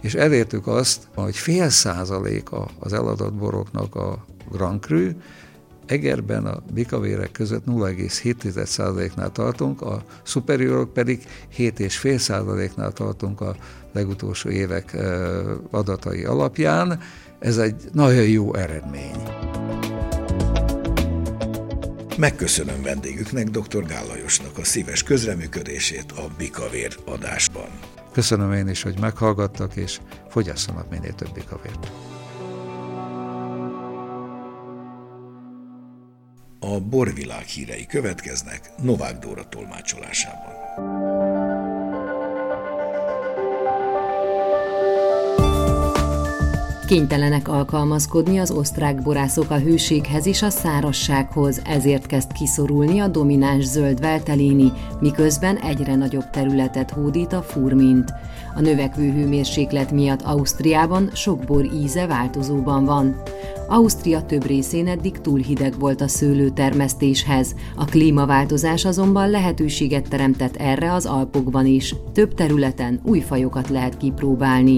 és 0.00 0.14
elértük 0.14 0.66
azt, 0.66 1.08
hogy 1.14 1.36
fél 1.36 1.68
százaléka 1.68 2.68
az 2.78 2.92
eladott 2.92 3.32
boroknak 3.32 3.94
a 3.94 4.24
Grand 4.50 4.80
Cru, 4.80 5.10
Egerben 5.86 6.46
a 6.46 6.62
bikavérek 6.72 7.32
között 7.32 7.64
0,7%-nál 7.66 9.32
tartunk, 9.32 9.82
a 9.82 10.02
superiorok 10.22 10.92
pedig 10.92 11.24
7,5%-nál 11.56 12.92
tartunk 12.92 13.40
a 13.40 13.56
legutolsó 13.92 14.48
évek 14.48 14.96
adatai 15.70 16.24
alapján. 16.24 17.00
Ez 17.38 17.58
egy 17.58 17.74
nagyon 17.92 18.28
jó 18.28 18.54
eredmény. 18.54 19.49
Megköszönöm 22.16 22.82
vendégüknek, 22.82 23.48
dr. 23.48 23.86
Gállajosnak 23.86 24.58
a 24.58 24.64
szíves 24.64 25.02
közreműködését 25.02 26.12
a 26.12 26.28
Bikavér 26.38 26.96
adásban. 27.04 27.68
Köszönöm 28.12 28.52
én 28.52 28.68
is, 28.68 28.82
hogy 28.82 28.98
meghallgattak, 29.00 29.76
és 29.76 30.00
fogyasszanak 30.28 30.90
minél 30.90 31.14
többi 31.14 31.40
kavért. 31.48 31.90
A 36.60 36.80
borvilág 36.80 37.44
hírei 37.44 37.86
következnek 37.86 38.70
Novák 38.82 39.18
Dóra 39.18 39.48
tolmácsolásában. 39.48 41.09
Kénytelenek 46.90 47.48
alkalmazkodni 47.48 48.38
az 48.38 48.50
osztrák 48.50 49.02
borászok 49.02 49.50
a 49.50 49.58
hőséghez 49.58 50.26
és 50.26 50.42
a 50.42 50.50
szárassághoz, 50.50 51.60
ezért 51.64 52.06
kezd 52.06 52.32
kiszorulni 52.32 52.98
a 52.98 53.08
domináns 53.08 53.64
zöld 53.64 54.00
veltelini, 54.00 54.72
miközben 55.00 55.56
egyre 55.56 55.94
nagyobb 55.94 56.30
területet 56.30 56.90
hódít 56.90 57.32
a 57.32 57.42
furmint. 57.42 58.12
A 58.54 58.60
növekvő 58.60 59.12
hőmérséklet 59.12 59.92
miatt 59.92 60.22
Ausztriában 60.22 61.10
sok 61.14 61.44
bor 61.44 61.64
íze 61.64 62.06
változóban 62.06 62.84
van. 62.84 63.22
Ausztria 63.68 64.22
több 64.22 64.46
részén 64.46 64.86
eddig 64.86 65.20
túl 65.20 65.38
hideg 65.38 65.78
volt 65.78 66.00
a 66.00 66.08
szőlőtermesztéshez, 66.08 67.54
a 67.76 67.84
klímaváltozás 67.84 68.84
azonban 68.84 69.30
lehetőséget 69.30 70.08
teremtett 70.08 70.56
erre 70.56 70.92
az 70.92 71.06
Alpokban 71.06 71.66
is. 71.66 71.94
Több 72.12 72.34
területen 72.34 73.00
új 73.04 73.20
fajokat 73.20 73.68
lehet 73.68 73.96
kipróbálni. 73.96 74.76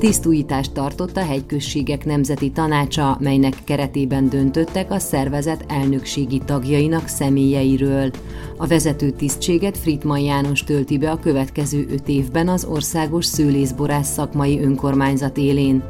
Tisztújítást 0.00 0.72
tartott 0.72 1.16
a 1.16 1.24
hegyközségek 1.24 2.04
nemzeti 2.04 2.50
tanácsa, 2.50 3.16
melynek 3.20 3.54
keretében 3.64 4.28
döntöttek 4.28 4.90
a 4.90 4.98
szervezet 4.98 5.64
elnökségi 5.68 6.40
tagjainak 6.44 7.06
személyeiről. 7.08 8.10
A 8.56 8.66
vezető 8.66 9.10
tisztséget 9.10 9.78
Fritman 9.78 10.18
János 10.18 10.64
tölti 10.64 10.98
be 10.98 11.10
a 11.10 11.18
következő 11.18 11.86
öt 11.90 12.08
évben 12.08 12.48
az 12.48 12.64
Országos 12.64 13.24
Szőlészborász 13.24 14.12
Szakmai 14.12 14.60
Önkormányzat 14.60 15.36
élén. 15.36 15.82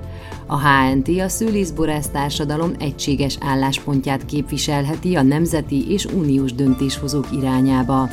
A 0.47 0.61
HNT 0.61 1.09
a 1.09 1.29
szőlészborász 1.29 2.09
társadalom 2.09 2.73
egységes 2.79 3.39
álláspontját 3.41 4.25
képviselheti 4.25 5.15
a 5.15 5.23
nemzeti 5.23 5.91
és 5.91 6.05
uniós 6.05 6.53
döntéshozók 6.53 7.27
irányába. 7.33 8.09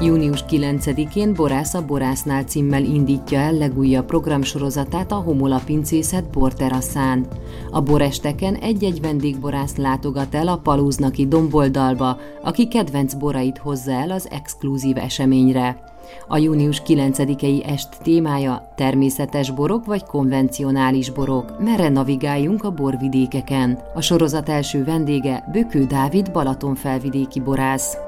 Június 0.00 0.44
9-én 0.48 1.34
Borász 1.34 1.74
a 1.74 1.84
Borásznál 1.84 2.42
címmel 2.42 2.82
indítja 2.82 3.38
el 3.38 3.52
legújabb 3.52 4.06
programsorozatát 4.06 5.12
a 5.12 5.14
Homola 5.14 5.60
pincészet 5.64 6.30
borteraszán. 6.30 7.26
A 7.70 7.80
boresteken 7.80 8.54
egy-egy 8.54 9.00
vendégborász 9.00 9.76
látogat 9.76 10.34
el 10.34 10.48
a 10.48 10.56
Palúznaki 10.56 11.26
domboldalba, 11.26 12.18
aki 12.42 12.68
kedvenc 12.68 13.14
borait 13.14 13.58
hozza 13.58 13.90
el 13.90 14.10
az 14.10 14.28
exkluzív 14.30 14.96
eseményre. 14.96 15.82
A 16.28 16.38
június 16.38 16.82
9-i 16.86 17.66
est 17.66 18.02
témája 18.02 18.72
természetes 18.76 19.50
borok 19.50 19.84
vagy 19.84 20.04
konvencionális 20.04 21.10
borok, 21.10 21.58
merre 21.58 21.88
navigáljunk 21.88 22.64
a 22.64 22.70
borvidékeken. 22.70 23.78
A 23.94 24.00
sorozat 24.00 24.48
első 24.48 24.84
vendége 24.84 25.48
Bökő 25.52 25.84
Dávid 25.84 26.32
Balatonfelvidéki 26.32 27.40
borász. 27.40 28.07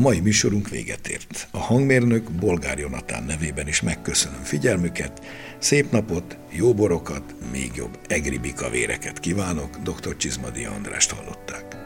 A 0.00 0.02
mai 0.02 0.20
műsorunk 0.20 0.68
véget 0.68 1.08
ért. 1.08 1.48
A 1.50 1.58
hangmérnök 1.58 2.30
Bolgár 2.30 2.78
Jonatán 2.78 3.22
nevében 3.22 3.68
is 3.68 3.80
megköszönöm 3.80 4.42
figyelmüket, 4.42 5.24
szép 5.58 5.90
napot, 5.90 6.38
jó 6.50 6.74
borokat, 6.74 7.34
még 7.52 7.70
jobb 7.74 7.98
egri 8.06 8.38
bikavéreket 8.38 9.20
kívánok, 9.20 9.76
dr. 9.76 10.16
Csizmadi 10.16 10.64
Andrást 10.64 11.10
hallották. 11.10 11.76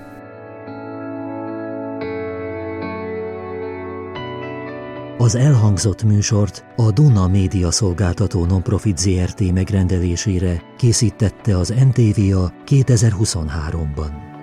Az 5.18 5.35
elhangzott 5.35 6.03
műsort 6.03 6.64
a 6.77 6.90
Duna 6.90 7.29
Média 7.29 7.70
Szolgáltató 7.70 8.44
Nonprofit 8.44 8.98
ZRT 8.98 9.53
megrendelésére 9.53 10.62
készítette 10.77 11.59
az 11.59 11.68
NTVA 11.68 12.53
2023-ban. 12.66 14.33